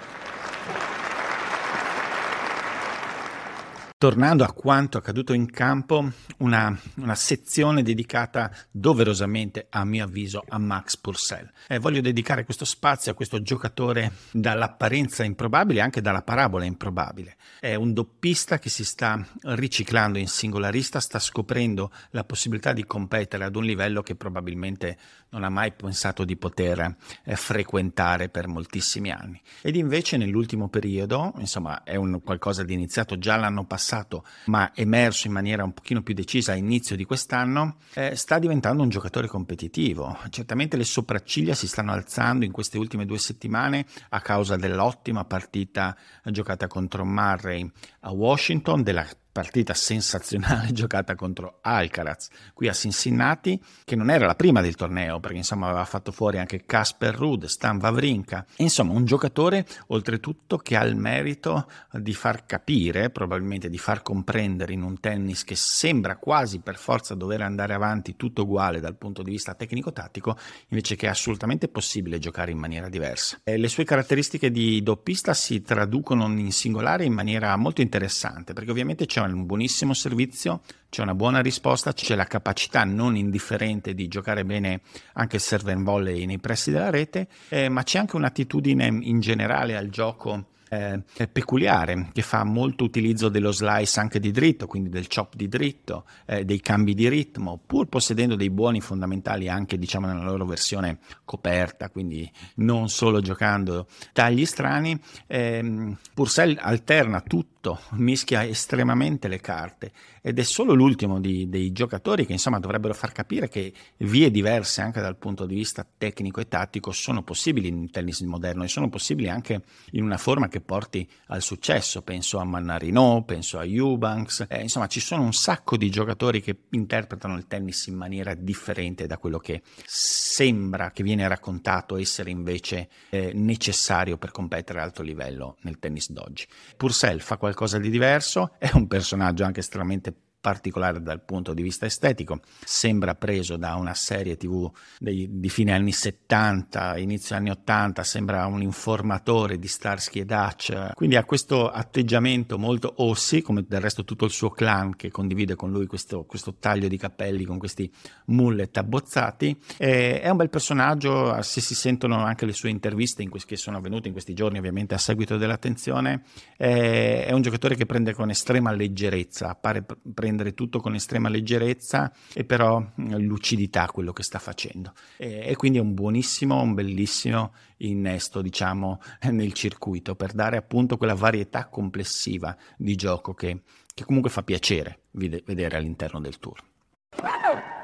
Tornando 4.03 4.43
a 4.43 4.51
quanto 4.51 4.98
accaduto 4.98 5.31
in 5.31 5.50
campo, 5.50 6.12
una, 6.39 6.77
una, 6.95 7.15
sezione 7.15 7.83
dedicata 7.83 8.53
doverosamente, 8.69 9.67
a 9.69 9.86
mio 9.86 10.03
avviso, 10.03 10.43
a 10.45 10.57
Max 10.57 10.98
Purcell. 10.98 11.50
Eh, 11.69 11.79
voglio 11.79 12.01
dedicare 12.01 12.43
questo 12.43 12.65
spazio 12.65 13.13
a 13.13 13.15
questo 13.15 13.41
giocatore 13.41 14.12
dall'apparenza 14.31 15.24
improbabile, 15.24 15.79
anche 15.79 16.01
dalla 16.01 16.22
parabola 16.22 16.65
improbabile. 16.65 17.38
È 17.62 17.75
un 17.75 17.93
doppista 17.93 18.60
che 18.60 18.67
si 18.67 18.83
sta 18.83 19.25
riciclando 19.43 20.19
in 20.19 20.27
singolarista, 20.27 21.00
sta 21.00 21.19
scoprendo 21.19 21.89
la 22.10 22.25
possibilità 22.25 22.74
di 22.74 22.83
competere 22.83 23.45
ad 23.45 23.55
un 23.55 23.63
livello 23.63 24.01
che 24.01 24.15
probabilmente 24.15 24.98
non 25.33 25.43
ha 25.43 25.50
mai 25.50 25.72
pensato 25.72 26.25
di 26.25 26.38
poter 26.38 26.95
eh, 27.24 27.36
frequentare 27.36 28.29
per 28.29 28.48
moltissimi 28.48 29.12
anni. 29.12 29.41
Ed 29.62 29.75
invece 29.75 30.17
nell'ultimo 30.17 30.69
periodo, 30.69 31.33
insomma, 31.38 31.83
è 31.83 31.95
un 31.95 32.22
qualcosa 32.22 32.63
di 32.63 32.74
iniziato 32.74 33.17
già 33.17 33.36
l'anno 33.36 33.65
passato, 33.65 33.91
passato, 33.93 34.25
ma 34.45 34.71
emerso 34.73 35.27
in 35.27 35.33
maniera 35.33 35.63
un 35.63 35.73
pochino 35.73 36.01
più 36.01 36.13
decisa 36.13 36.53
a 36.53 36.55
inizio 36.55 36.95
di 36.95 37.05
quest'anno, 37.05 37.77
eh, 37.93 38.15
sta 38.15 38.39
diventando 38.39 38.81
un 38.81 38.89
giocatore 38.89 39.27
competitivo. 39.27 40.17
Certamente 40.29 40.77
le 40.77 40.83
sopracciglia 40.83 41.53
si 41.53 41.67
stanno 41.67 41.91
alzando 41.91 42.43
in 42.45 42.51
queste 42.51 42.77
ultime 42.77 43.05
due 43.05 43.19
settimane 43.19 43.85
a 44.09 44.21
causa 44.21 44.55
dell'ottima 44.55 45.23
partita 45.25 45.95
giocata 46.25 46.67
contro 46.67 47.05
Murray 47.05 47.69
a 48.01 48.12
Washington, 48.12 48.81
della 48.81 49.05
partita 49.33 49.73
sensazionale 49.73 50.71
giocata 50.71 51.15
contro 51.15 51.57
Alcaraz 51.61 52.29
qui 52.53 52.67
a 52.69 52.73
Cincinnati, 52.73 53.59
che 53.83 53.95
non 53.95 54.09
era 54.09 54.27
la 54.27 54.35
prima 54.35 54.61
del 54.61 54.75
torneo, 54.75 55.19
perché 55.19 55.37
insomma 55.37 55.67
aveva 55.67 55.83
fatto 55.85 56.11
fuori 56.11 56.37
anche 56.37 56.63
Casper 56.65 57.15
Ruud, 57.15 57.45
Stan 57.45 57.79
Wawrinka, 57.81 58.45
insomma 58.57 58.93
un 58.93 59.05
giocatore 59.05 59.65
oltretutto 59.87 60.57
che 60.57 60.77
ha 60.77 60.83
il 60.83 60.95
merito 60.95 61.67
di 61.91 62.13
far 62.13 62.45
capire, 62.45 63.09
probabilmente 63.09 63.69
di 63.69 63.79
far 63.79 64.03
comprendere 64.03 64.71
in 64.71 64.83
un 64.83 64.99
tennis 64.99 65.43
che 65.43 65.55
sembra 65.55 66.17
quasi 66.17 66.59
per 66.59 66.77
forza 66.77 67.15
dover 67.15 67.41
andare 67.41 67.73
avanti 67.73 68.15
tutto 68.15 68.43
uguale 68.43 68.79
dal 68.79 68.95
punto 68.95 69.23
di 69.23 69.31
vista 69.31 69.55
tecnico-tattico, 69.55 70.37
invece 70.67 70.95
che 70.95 71.07
è 71.07 71.09
assolutamente 71.09 71.67
possibile 71.67 72.19
giocare 72.19 72.51
in 72.51 72.59
maniera 72.59 72.87
diversa. 72.87 73.39
E 73.43 73.57
le 73.57 73.67
sue 73.67 73.83
caratteristiche 73.83 74.51
di 74.51 74.83
doppista 74.83 75.33
si 75.33 75.63
traducono 75.63 76.27
in 76.27 76.51
singolare 76.51 77.03
in 77.03 77.13
maniera 77.13 77.55
molto 77.55 77.81
interessante, 77.81 78.53
perché 78.53 78.69
ovviamente 78.69 79.07
c'è 79.07 79.21
un 79.31 79.45
buonissimo 79.45 79.93
servizio, 79.93 80.61
c'è 80.89 81.01
una 81.01 81.15
buona 81.15 81.39
risposta, 81.39 81.93
c'è 81.93 82.15
la 82.15 82.25
capacità 82.25 82.83
non 82.83 83.15
indifferente 83.15 83.93
di 83.93 84.09
giocare 84.09 84.43
bene 84.43 84.81
anche 85.13 85.37
il 85.37 85.41
serve 85.41 85.71
and 85.71 85.85
volley 85.85 86.25
nei 86.25 86.39
pressi 86.39 86.71
della 86.71 86.89
rete, 86.89 87.27
eh, 87.47 87.69
ma 87.69 87.83
c'è 87.83 87.99
anche 87.99 88.17
un'attitudine 88.17 88.85
in 88.87 89.21
generale 89.21 89.77
al 89.77 89.89
gioco 89.89 90.47
eh, 90.73 91.27
peculiare 91.27 92.09
che 92.11 92.21
fa 92.21 92.43
molto 92.43 92.83
utilizzo 92.83 93.29
dello 93.29 93.51
slice 93.51 93.99
anche 93.99 94.19
di 94.19 94.31
dritto, 94.31 94.65
quindi 94.65 94.89
del 94.89 95.07
chop 95.07 95.35
di 95.35 95.47
dritto, 95.47 96.05
eh, 96.25 96.45
dei 96.45 96.59
cambi 96.59 96.93
di 96.93 97.07
ritmo, 97.07 97.59
pur 97.63 97.87
possedendo 97.87 98.35
dei 98.35 98.49
buoni 98.49 98.81
fondamentali 98.81 99.49
anche 99.49 99.77
diciamo 99.77 100.07
nella 100.07 100.23
loro 100.23 100.45
versione 100.45 100.99
coperta, 101.25 101.89
quindi 101.89 102.29
non 102.55 102.89
solo 102.89 103.21
giocando 103.21 103.87
tagli 104.11 104.45
strani. 104.45 104.99
Eh, 105.27 105.95
Purcell 106.13 106.57
alterna 106.59 107.21
tutto, 107.63 107.79
mischia 107.91 108.43
estremamente 108.43 109.29
le 109.29 109.39
carte 109.39 109.93
ed 110.22 110.38
è 110.38 110.43
solo 110.43 110.74
l'ultimo 110.74 111.22
di, 111.22 111.48
dei 111.48 111.72
giocatori 111.72 112.25
che 112.25 112.34
insomma 112.34 112.60
dovrebbero 112.60 112.93
far 112.93 113.13
capire 113.13 113.48
che 113.48 113.72
vie 114.00 114.29
diverse 114.29 114.82
anche 114.82 115.00
dal 115.00 115.15
punto 115.15 115.46
di 115.46 115.55
vista 115.55 115.88
tecnico 115.98 116.41
e 116.41 116.50
tattico 116.50 116.91
sono 116.91 117.24
possibili 117.24 117.70
in 117.70 117.89
tennis 117.89 118.20
moderno 118.22 118.63
e 118.63 118.67
sono 118.67 118.89
possibili 118.89 119.29
anche 119.29 119.63
in 119.91 120.03
una 120.03 120.17
forma 120.17 120.50
che 120.50 120.60
porti 120.60 121.10
al 121.27 121.41
successo. 121.41 122.01
Penso 122.01 122.38
a 122.38 122.43
Mannarino, 122.43 123.24
penso 123.25 123.60
a 123.60 123.65
Eubanks, 123.65 124.46
eh, 124.50 124.62
insomma 124.62 124.88
ci 124.88 125.00
sono 125.00 125.24
un 125.24 125.34
sacco 125.34 125.77
di 125.77 125.89
giocatori 125.89 126.41
che 126.41 126.58
interpretano 126.72 127.38
il 127.38 127.48
tennis 127.48 127.88
in 127.88 127.96
maniera 127.96 128.34
differente 128.34 129.08
da 129.08 129.17
quello 129.17 129.39
che 129.39 129.62
sembra 129.86 130.91
che 130.91 131.03
viene 131.03 131.27
raccontato 131.27 131.96
essere 131.98 132.29
invece 132.29 132.89
eh, 133.10 133.32
necessario 133.34 134.17
per 134.17 134.32
competere 134.32 134.79
a 134.79 134.84
alto 134.84 135.01
livello 135.01 135.58
nel 135.62 135.79
tennis 135.79 136.10
d'oggi. 136.12 136.46
Purcell 136.75 137.20
fa 137.20 137.38
qualcosa 137.38 137.52
di 137.79 137.89
diverso, 137.89 138.55
è 138.57 138.69
un 138.74 138.88
personaggio 138.88 139.43
anche 139.43 139.60
estremamente 139.60 140.13
particolare 140.43 141.01
dal 141.01 141.21
punto 141.21 141.53
di 141.53 141.62
vista 141.62 141.85
estetico, 141.85 142.41
sembra 142.65 143.15
preso 143.15 143.55
da 143.55 143.75
una 143.75 143.93
serie 143.93 144.35
tv 144.35 144.69
dei, 145.00 145.39
di 145.39 145.47
fine 145.47 145.71
anni 145.71 145.93
70, 145.93 146.97
inizio 146.97 147.38
anni 147.38 147.50
80, 147.50 148.03
sembra 148.03 148.45
un 148.45 148.62
informatore 148.62 149.57
di 149.57 149.69
Starsky 149.69 150.19
e 150.19 150.25
Dutch, 150.25 150.95
quindi 150.95 151.15
ha 151.15 151.23
questo 151.23 151.69
atteggiamento 151.69 152.57
molto 152.57 152.95
Ossi, 152.97 153.41
come 153.41 153.63
del 153.65 153.79
resto 153.79 154.03
tutto 154.03 154.25
il 154.25 154.31
suo 154.31 154.50
clan 154.50 154.97
che 154.97 155.09
condivide 155.12 155.55
con 155.55 155.71
lui 155.71 155.85
questo, 155.85 156.25
questo 156.25 156.55
taglio 156.55 156.89
di 156.89 156.97
capelli 156.97 157.45
con 157.45 157.57
questi 157.57 157.89
mullet 158.25 158.75
abbozzati, 158.75 159.57
e 159.77 160.19
è 160.19 160.27
un 160.27 160.35
bel 160.35 160.50
personaggio, 160.50 161.41
se 161.41 161.62
si 161.62 161.73
sentono 161.73 162.17
anche 162.17 162.45
le 162.45 162.51
sue 162.51 162.69
interviste 162.69 163.25
que- 163.29 163.39
che 163.45 163.55
sono 163.55 163.77
avvenute 163.77 164.07
in 164.07 164.13
questi 164.13 164.33
giorni 164.33 164.57
ovviamente 164.57 164.93
a 164.93 164.97
seguito 164.97 165.38
dell'attenzione, 165.38 166.23
è, 166.57 167.31
un 167.31 167.41
giocatore 167.41 167.75
che 167.75 167.85
prende 167.85 168.13
con 168.13 168.29
estrema 168.29 168.73
leggerezza, 168.73 169.55
pare 169.55 169.85
prendere 170.13 170.31
prendere 170.33 170.53
tutto 170.55 170.79
con 170.79 170.95
estrema 170.95 171.29
leggerezza 171.29 172.11
e 172.33 172.43
però 172.43 172.79
mm, 172.79 173.13
lucidità 173.17 173.85
quello 173.85 174.11
che 174.11 174.23
sta 174.23 174.39
facendo. 174.39 174.93
E, 175.17 175.43
e 175.47 175.55
quindi 175.55 175.77
è 175.77 175.81
un 175.81 175.93
buonissimo, 175.93 176.59
un 176.59 176.73
bellissimo 176.73 177.53
innesto, 177.77 178.41
diciamo, 178.41 178.99
nel 179.29 179.53
circuito 179.53 180.15
per 180.15 180.33
dare 180.33 180.57
appunto 180.57 180.97
quella 180.97 181.15
varietà 181.15 181.67
complessiva 181.67 182.55
di 182.77 182.95
gioco 182.95 183.33
che, 183.33 183.61
che 183.93 184.05
comunque 184.05 184.31
fa 184.31 184.41
piacere 184.41 185.01
vedere 185.11 185.77
all'interno 185.77 186.19
del 186.19 186.39
tour. 186.39 186.59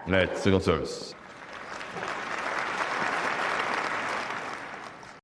Let's 0.06 0.50
go 0.50 0.60
service. 0.60 1.16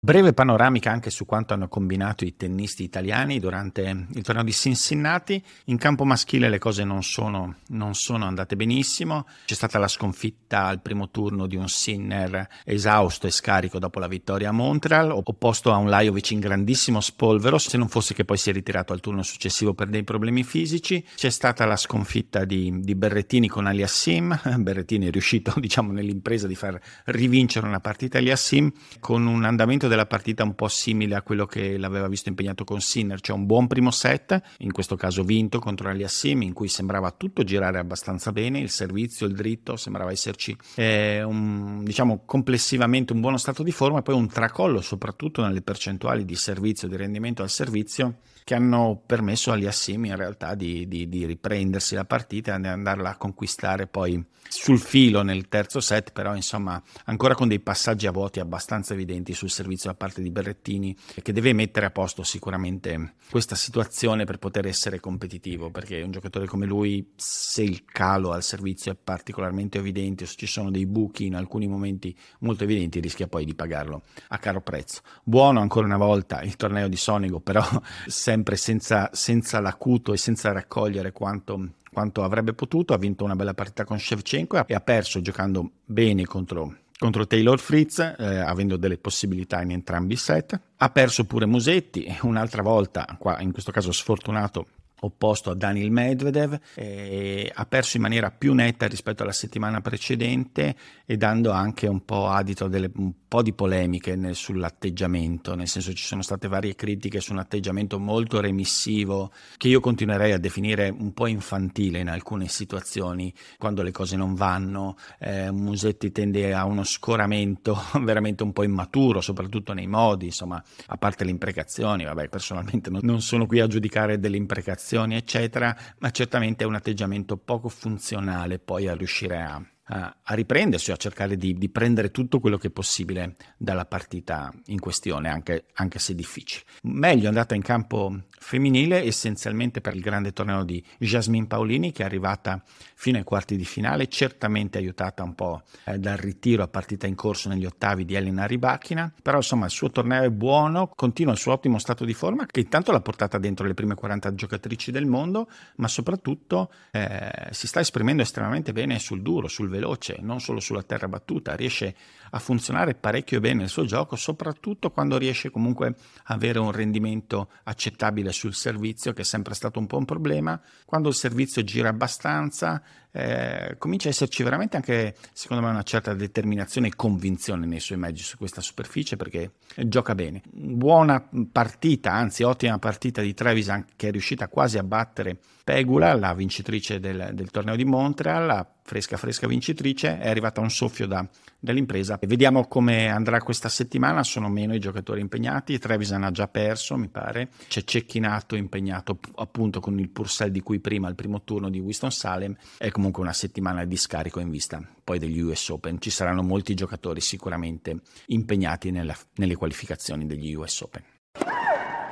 Breve 0.06 0.34
panoramica 0.34 0.92
anche 0.92 1.10
su 1.10 1.26
quanto 1.26 1.56
hanno 1.56 1.68
combinato 1.68 2.26
i 2.26 2.36
tennisti 2.36 2.84
italiani 2.84 3.40
durante 3.40 4.06
il 4.08 4.22
torneo 4.22 4.44
di 4.44 4.52
Cincinnati. 4.52 5.44
In 5.66 5.80
campo 5.80 6.06
maschile 6.06 6.48
le 6.48 6.60
cose 6.60 6.84
non 6.84 7.02
sono, 7.02 7.56
non 7.70 7.96
sono, 7.96 8.26
andate 8.26 8.56
benissimo. 8.56 9.26
C'è 9.46 9.56
stata 9.56 9.80
la 9.80 9.88
sconfitta 9.88 10.66
al 10.66 10.80
primo 10.80 11.10
turno 11.10 11.48
di 11.48 11.56
un 11.56 11.68
Sinner 11.68 12.48
esausto 12.66 13.26
e 13.26 13.32
scarico 13.32 13.80
dopo 13.80 13.98
la 13.98 14.06
vittoria 14.06 14.50
a 14.50 14.52
Montreal, 14.52 15.10
opposto 15.10 15.74
a 15.74 15.78
un 15.78 15.90
Lajovic 15.90 16.30
in 16.30 16.40
grandissimo 16.40 17.02
spolvero, 17.02 17.58
se 17.58 17.76
non 17.76 17.88
fosse 17.88 18.14
che 18.14 18.26
poi 18.26 18.38
si 18.38 18.52
è 18.52 18.54
ritirato 18.54 18.94
al 18.94 19.00
turno 19.00 19.24
successivo 19.24 19.74
per 19.74 19.88
dei 19.88 20.04
problemi 20.04 20.44
fisici. 20.44 21.04
C'è 21.16 21.32
stata 21.32 21.66
la 21.66 21.78
sconfitta 21.78 22.46
di, 22.46 22.80
di 22.82 22.94
Berrettini 22.94 23.48
con 23.48 23.66
Aliassim. 23.66 24.40
Berrettini 24.62 25.08
è 25.08 25.10
riuscito, 25.10 25.52
diciamo, 25.60 25.92
nell'impresa 25.92 26.46
di 26.46 26.54
far 26.54 26.80
rivincere 27.06 27.66
una 27.66 27.80
partita 27.80 28.20
Aliassim 28.20 28.72
con 29.00 29.26
un 29.26 29.46
andamento 29.46 29.94
della 29.96 30.06
partita 30.06 30.44
un 30.44 30.54
po' 30.54 30.68
simile 30.68 31.16
a 31.16 31.22
quello 31.22 31.46
che 31.46 31.78
l'aveva 31.78 32.08
visto 32.08 32.30
impegnato 32.30 32.64
con 32.64 32.82
Sinner, 32.82 33.20
cioè 33.22 33.36
un 33.36 33.46
buon 33.46 33.68
primo 33.68 33.92
set, 33.92 34.40
in 34.60 34.72
questo 34.72 34.96
caso 34.96 35.24
vinto 35.24 35.60
contro 35.60 35.90
Aliassim, 35.90 36.42
in 36.42 36.54
cui 36.54 36.68
sembrava 36.68 37.12
tutto 37.12 37.44
girare 37.44 37.80
abbastanza 37.80 38.32
bene, 38.32 38.60
il 38.60 38.70
servizio, 38.70 39.26
il 39.26 39.34
dritto, 39.34 39.78
sembrava 39.78 40.12
esserci 40.12 40.56
eh, 40.76 41.24
un, 41.24 41.84
diciamo 41.84 42.22
complessivamente 42.26 43.14
un 43.14 43.22
buono 43.22 43.38
stato 43.38 43.64
di 43.64 43.72
forma 43.72 44.02
poi 44.02 44.16
un 44.16 44.28
tracollo 44.28 44.82
soprattutto 44.82 45.42
nelle 45.42 45.62
percentuali 45.62 46.26
di 46.26 46.36
servizio, 46.36 46.88
di 46.88 46.98
rendimento 46.98 47.42
al 47.42 47.50
servizio 47.50 48.16
che 48.46 48.54
hanno 48.54 49.02
permesso 49.04 49.52
agli 49.52 49.66
Assimi 49.66 50.10
in 50.10 50.16
realtà 50.16 50.54
di, 50.54 50.88
di, 50.88 51.10
di, 51.10 51.26
riprendersi 51.26 51.96
la 51.96 52.06
partita 52.06 52.56
e 52.56 52.68
andarla 52.68 53.10
a 53.10 53.18
conquistare 53.18 53.88
poi 53.88 54.24
sul 54.48 54.78
filo 54.78 55.24
nel 55.24 55.48
terzo 55.48 55.80
set, 55.80 56.12
però 56.12 56.36
insomma 56.36 56.80
ancora 57.06 57.34
con 57.34 57.48
dei 57.48 57.60
passaggi 57.60 58.06
a 58.06 58.12
vuoti 58.12 58.40
abbastanza 58.40 58.94
evidenti 58.94 59.34
sul 59.34 59.50
servizio 59.50 59.90
da 59.90 59.96
parte 59.96 60.22
di 60.22 60.30
Berrettini 60.30 60.96
che 61.24 61.34
deve 61.34 61.54
mettere 61.54 61.88
a 61.88 61.90
posto 61.90 62.22
sicuramente 62.22 63.16
questa 63.32 63.56
situazione 63.56 64.26
per 64.26 64.38
poter 64.38 64.68
essere 64.68 65.00
competitivo 65.00 65.72
perché 65.72 66.04
un 66.04 66.12
giocatore 66.12 66.46
come 66.46 66.68
lui 66.68 67.14
se 67.16 67.64
il 67.64 67.84
calo 67.84 68.32
al 68.32 68.44
servizio 68.44 68.92
è 68.92 68.96
particolarmente 68.96 69.80
evidente 69.80 70.26
o 70.26 70.28
se 70.28 70.36
ci 70.38 70.46
sono 70.46 70.70
dei 70.70 70.86
buchi 70.86 71.26
in 71.26 71.34
alcuni 71.34 71.66
momenti 71.66 72.16
molto 72.42 72.64
evidenti 72.64 73.00
rischia 73.00 73.26
poi 73.26 73.44
di 73.44 73.56
pagarlo 73.56 74.04
a 74.28 74.38
caro 74.38 74.62
prezzo. 74.62 75.02
Buono 75.24 75.62
ancora 75.62 75.88
una 75.88 75.98
volta 75.98 76.44
il 76.44 76.56
torneo 76.56 76.88
di 76.88 76.96
Sonigo 76.96 77.40
però 77.40 77.64
se 78.06 78.35
sempre 78.36 78.58
senza, 78.58 79.10
senza 79.14 79.62
l'acuto 79.62 80.12
e 80.12 80.18
senza 80.18 80.52
raccogliere 80.52 81.14
quanto, 81.14 81.70
quanto, 81.92 82.22
avrebbe 82.22 82.54
potuto. 82.54 82.94
Ha 82.94 82.98
vinto 82.98 83.24
una 83.24 83.36
bella 83.36 83.54
partita 83.54 83.86
con 83.86 83.98
Shevchenko 83.98 84.68
e 84.68 84.74
ha 84.74 84.82
perso 84.82 85.22
giocando 85.22 85.72
bene 85.86 86.26
contro, 86.26 86.80
contro 86.98 87.26
Taylor 87.26 87.58
Fritz, 87.60 88.00
eh, 88.00 88.40
avendo 88.40 88.76
delle 88.76 88.98
possibilità 88.98 89.62
in 89.62 89.72
entrambi 89.72 90.14
i 90.14 90.18
set. 90.18 90.60
Ha 90.76 90.90
perso 90.90 91.24
pure 91.24 91.46
Musetti, 91.46 92.06
un'altra 92.24 92.62
volta, 92.62 93.06
qua 93.18 93.40
in 93.40 93.54
questo 93.54 93.72
caso 93.72 93.94
sfortunato, 93.94 94.68
opposto 95.02 95.52
a 95.52 95.56
Daniel 95.56 95.92
Medvedev, 95.92 96.60
eh, 96.76 97.52
ha 97.54 97.66
perso 97.66 97.98
in 97.98 98.04
maniera 98.04 98.32
più 98.32 98.54
netta 98.54 98.88
rispetto 98.88 99.24
alla 99.24 99.32
settimana 99.32 99.82
precedente 99.82 100.76
e 101.06 101.18
dando 101.18 101.52
anche 101.52 101.88
un 101.88 102.04
po' 102.04 102.28
adito 102.28 102.66
a 102.66 102.70
un 102.96 103.14
po' 103.28 103.42
di 103.42 103.54
polemiche 103.54 104.16
nel, 104.16 104.36
sull'atteggiamento, 104.36 105.56
nel 105.56 105.68
senso 105.68 105.94
ci 105.94 106.06
sono 106.06 106.22
state 106.22 106.48
varie 106.48 106.76
critiche 106.76 107.20
su 107.20 107.34
un 107.34 107.40
atteggiamento 107.40 108.00
molto 108.00 108.40
remissivo 108.40 109.32
che 109.58 109.68
io 109.68 109.80
continuerei 109.80 110.32
a 110.32 110.38
definire 110.38 110.90
un 110.90 111.14
po' 111.14 111.28
infantile 111.28 112.00
in 112.00 112.10
alcune 112.10 112.48
situazioni, 112.48 113.34
quando 113.58 113.82
le 113.82 113.92
cose 113.92 114.16
non 114.16 114.34
vanno, 114.34 114.98
eh, 115.20 115.52
Musetti 115.52 116.12
tende 116.12 116.54
a 116.54 116.66
uno 116.66 116.84
scoramento 116.84 117.78
veramente 118.02 118.44
un 118.44 118.54
po' 118.54 118.64
immaturo, 118.64 119.22
soprattutto 119.22 119.74
nei 119.74 119.88
modi, 119.88 120.26
insomma, 120.26 120.64
a 120.88 120.98
parte 120.98 121.24
le 121.24 121.32
imprecazioni, 121.32 122.06
vabbè, 122.06 122.30
personalmente 122.30 122.90
non, 122.90 123.02
non 123.04 123.22
sono 123.22 123.46
qui 123.46 123.60
a 123.60 123.68
giudicare 123.68 124.20
delle 124.20 124.38
imprecazioni, 124.38 124.85
eccetera, 125.18 125.76
ma 126.00 126.12
certamente 126.12 126.64
è 126.64 126.68
un 126.68 126.76
atteggiamento 126.76 127.38
poco 127.38 127.70
funzionale 127.70 128.60
poi 128.60 128.88
a 128.88 128.96
riuscire 128.96 129.42
a 129.42 129.62
a, 129.86 130.16
a 130.24 130.34
riprendersi, 130.34 130.92
a 130.92 130.96
cercare 130.96 131.36
di, 131.36 131.54
di, 131.54 131.70
prendere 131.70 132.12
tutto 132.12 132.40
quello 132.40 132.58
che 132.58 132.68
è 132.68 132.72
possibile 132.72 133.36
dalla 133.58 133.86
partita 133.86 134.52
in 134.68 134.80
questione, 134.80 135.30
anche, 135.30 135.66
anche 135.74 136.00
se 136.00 136.16
difficile. 136.16 136.64
Meglio 136.84 137.28
andata 137.28 137.56
in 137.56 137.62
campo 137.62 138.24
femminile 138.38 139.04
essenzialmente 139.04 139.82
per 139.82 139.96
il 139.96 140.02
grande 140.02 140.32
torneo 140.32 140.64
di 140.64 140.84
Jasmine 141.00 141.48
Paolini 141.48 141.92
che 141.92 142.04
è 142.04 142.06
arrivata 142.06 142.64
fino 142.94 143.18
ai 143.18 143.24
quarti 143.24 143.56
di 143.56 143.66
finale, 143.66 144.08
certamente 144.08 144.78
aiutata 144.78 145.24
un 145.24 145.36
po' 145.36 145.64
eh, 145.86 145.98
dal 145.98 146.18
ritiro 146.18 146.64
a 146.64 146.68
partita 146.68 147.08
in 147.08 147.16
corso 147.16 147.50
negli 147.50 147.66
ottavi 147.66 148.06
di 148.06 148.16
Elena 148.16 148.46
Ribachina, 148.46 149.12
però 149.22 149.38
insomma 149.38 149.66
il 149.66 149.72
suo 149.72 149.90
torneo 149.90 150.24
è 150.24 150.30
buono, 150.30 150.88
continua 150.96 151.34
il 151.34 151.40
suo 151.40 151.54
ottimo 151.54 151.78
stato 151.78 152.06
di 152.06 152.14
forma 152.14 152.46
che 152.46 152.62
intanto 152.62 152.92
l'ha 152.92 153.02
portata 153.02 153.38
dentro 153.38 153.68
le 153.68 153.74
prime 153.74 153.96
40 153.96 154.34
giocatrici 154.34 154.92
del 154.92 155.06
mondo, 155.06 155.50
ma 155.78 155.88
soprattutto 155.88 156.72
eh, 156.92 157.50
si 157.52 157.68
sta 157.68 157.80
esprimendo 157.80 158.22
estremamente 158.22 158.72
bene 158.72 159.00
sul 159.00 159.22
duro, 159.22 159.48
sul 159.48 159.70
veloce, 159.76 160.18
non 160.22 160.40
solo 160.40 160.60
sulla 160.60 160.84
terra 160.84 161.08
battuta, 161.08 161.56
riesce 161.56 161.96
a 162.32 162.40
funzionare 162.40 162.96
parecchio 162.96 163.40
bene 163.40 163.64
il 163.64 163.70
suo 163.70 163.86
gioco, 163.86 164.16
soprattutto 164.16 164.92
quando 164.92 165.18
riesce 165.18 165.50
comunque 165.50 165.96
a 166.26 166.34
avere 166.34 166.60
un 166.60 166.72
rendimento 166.72 167.50
accettabile 167.64 168.32
sul 168.32 168.54
servizio, 168.54 169.14
che 169.14 169.22
è 169.22 169.26
sempre 169.26 169.54
stato 169.54 169.80
un 169.80 169.88
po' 169.88 169.98
un 169.98 170.06
problema. 170.06 170.60
Quando 170.86 171.10
il 171.10 171.16
servizio 171.16 171.64
gira 171.64 171.90
abbastanza, 171.90 172.82
eh, 173.12 173.76
comincia 173.78 174.08
a 174.08 174.12
esserci 174.12 174.44
veramente 174.44 174.76
anche, 174.76 175.16
secondo 175.32 175.64
me, 175.64 175.70
una 175.70 175.84
certa 175.84 176.14
determinazione 176.14 176.88
e 176.88 176.96
convinzione 176.96 177.66
nei 177.66 177.80
suoi 177.80 177.98
mezzi 177.98 178.24
su 178.24 178.38
questa 178.38 178.60
superficie 178.60 179.16
perché 179.16 179.52
gioca 179.86 180.14
bene. 180.16 180.42
Buona 180.52 181.26
partita, 181.50 182.12
anzi 182.12 182.44
ottima 182.44 182.78
partita 182.78 183.22
di 183.22 183.34
Trevisan 183.34 183.86
che 183.96 184.10
è 184.10 184.12
riuscita 184.12 184.50
quasi 184.50 184.78
a 184.78 184.84
battere 184.84 185.38
Pegula, 185.66 186.14
la 186.14 186.36
vincitrice 186.36 187.00
del, 187.00 187.32
del 187.34 187.50
torneo 187.50 187.76
di 187.76 187.86
Montreal, 187.86 188.46
la 188.46 188.68
fresca 188.84 189.18
fresca 189.18 189.48
vincitrice, 189.48 190.20
è 190.20 190.30
arrivata 190.30 190.62
un 190.62 190.70
soffio 190.70 191.08
da, 191.08 191.28
dall'impresa. 191.58 192.15
Vediamo 192.22 192.68
come 192.68 193.10
andrà 193.10 193.42
questa 193.42 193.70
settimana, 193.70 194.24
sono 194.24 194.50
meno 194.50 194.74
i 194.74 194.80
giocatori 194.80 195.22
impegnati, 195.22 195.78
Trevisan 195.78 196.24
ha 196.24 196.32
già 196.32 196.48
perso 196.48 196.98
mi 196.98 197.10
pare, 197.10 197.50
c'è 197.68 197.84
Cecchinato 197.84 198.56
impegnato 198.56 199.20
appunto 199.36 199.80
con 199.80 200.00
il 200.00 200.10
Purcell 200.10 200.50
di 200.50 200.62
cui 200.62 200.80
prima 200.80 201.08
al 201.08 201.16
primo 201.16 201.44
turno 201.44 201.70
di 201.70 201.80
Winston-Salem, 201.80 202.56
è 202.78 202.90
comunque 202.92 203.22
una 203.22 203.34
settimana 203.34 203.86
di 203.86 203.98
scarico 203.98 204.40
in 204.40 204.50
vista 204.50 204.82
poi 205.04 205.20
degli 205.20 205.40
US 205.40 205.70
Open, 205.70 206.00
ci 206.00 206.10
saranno 206.10 206.42
molti 206.42 206.74
giocatori 206.74 207.22
sicuramente 207.22 208.00
impegnati 208.28 208.92
nella, 208.92 209.16
nelle 209.36 209.56
qualificazioni 209.56 210.26
degli 210.26 210.54
US 210.56 210.82
Open. 210.82 211.04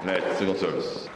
Net, 0.03 1.11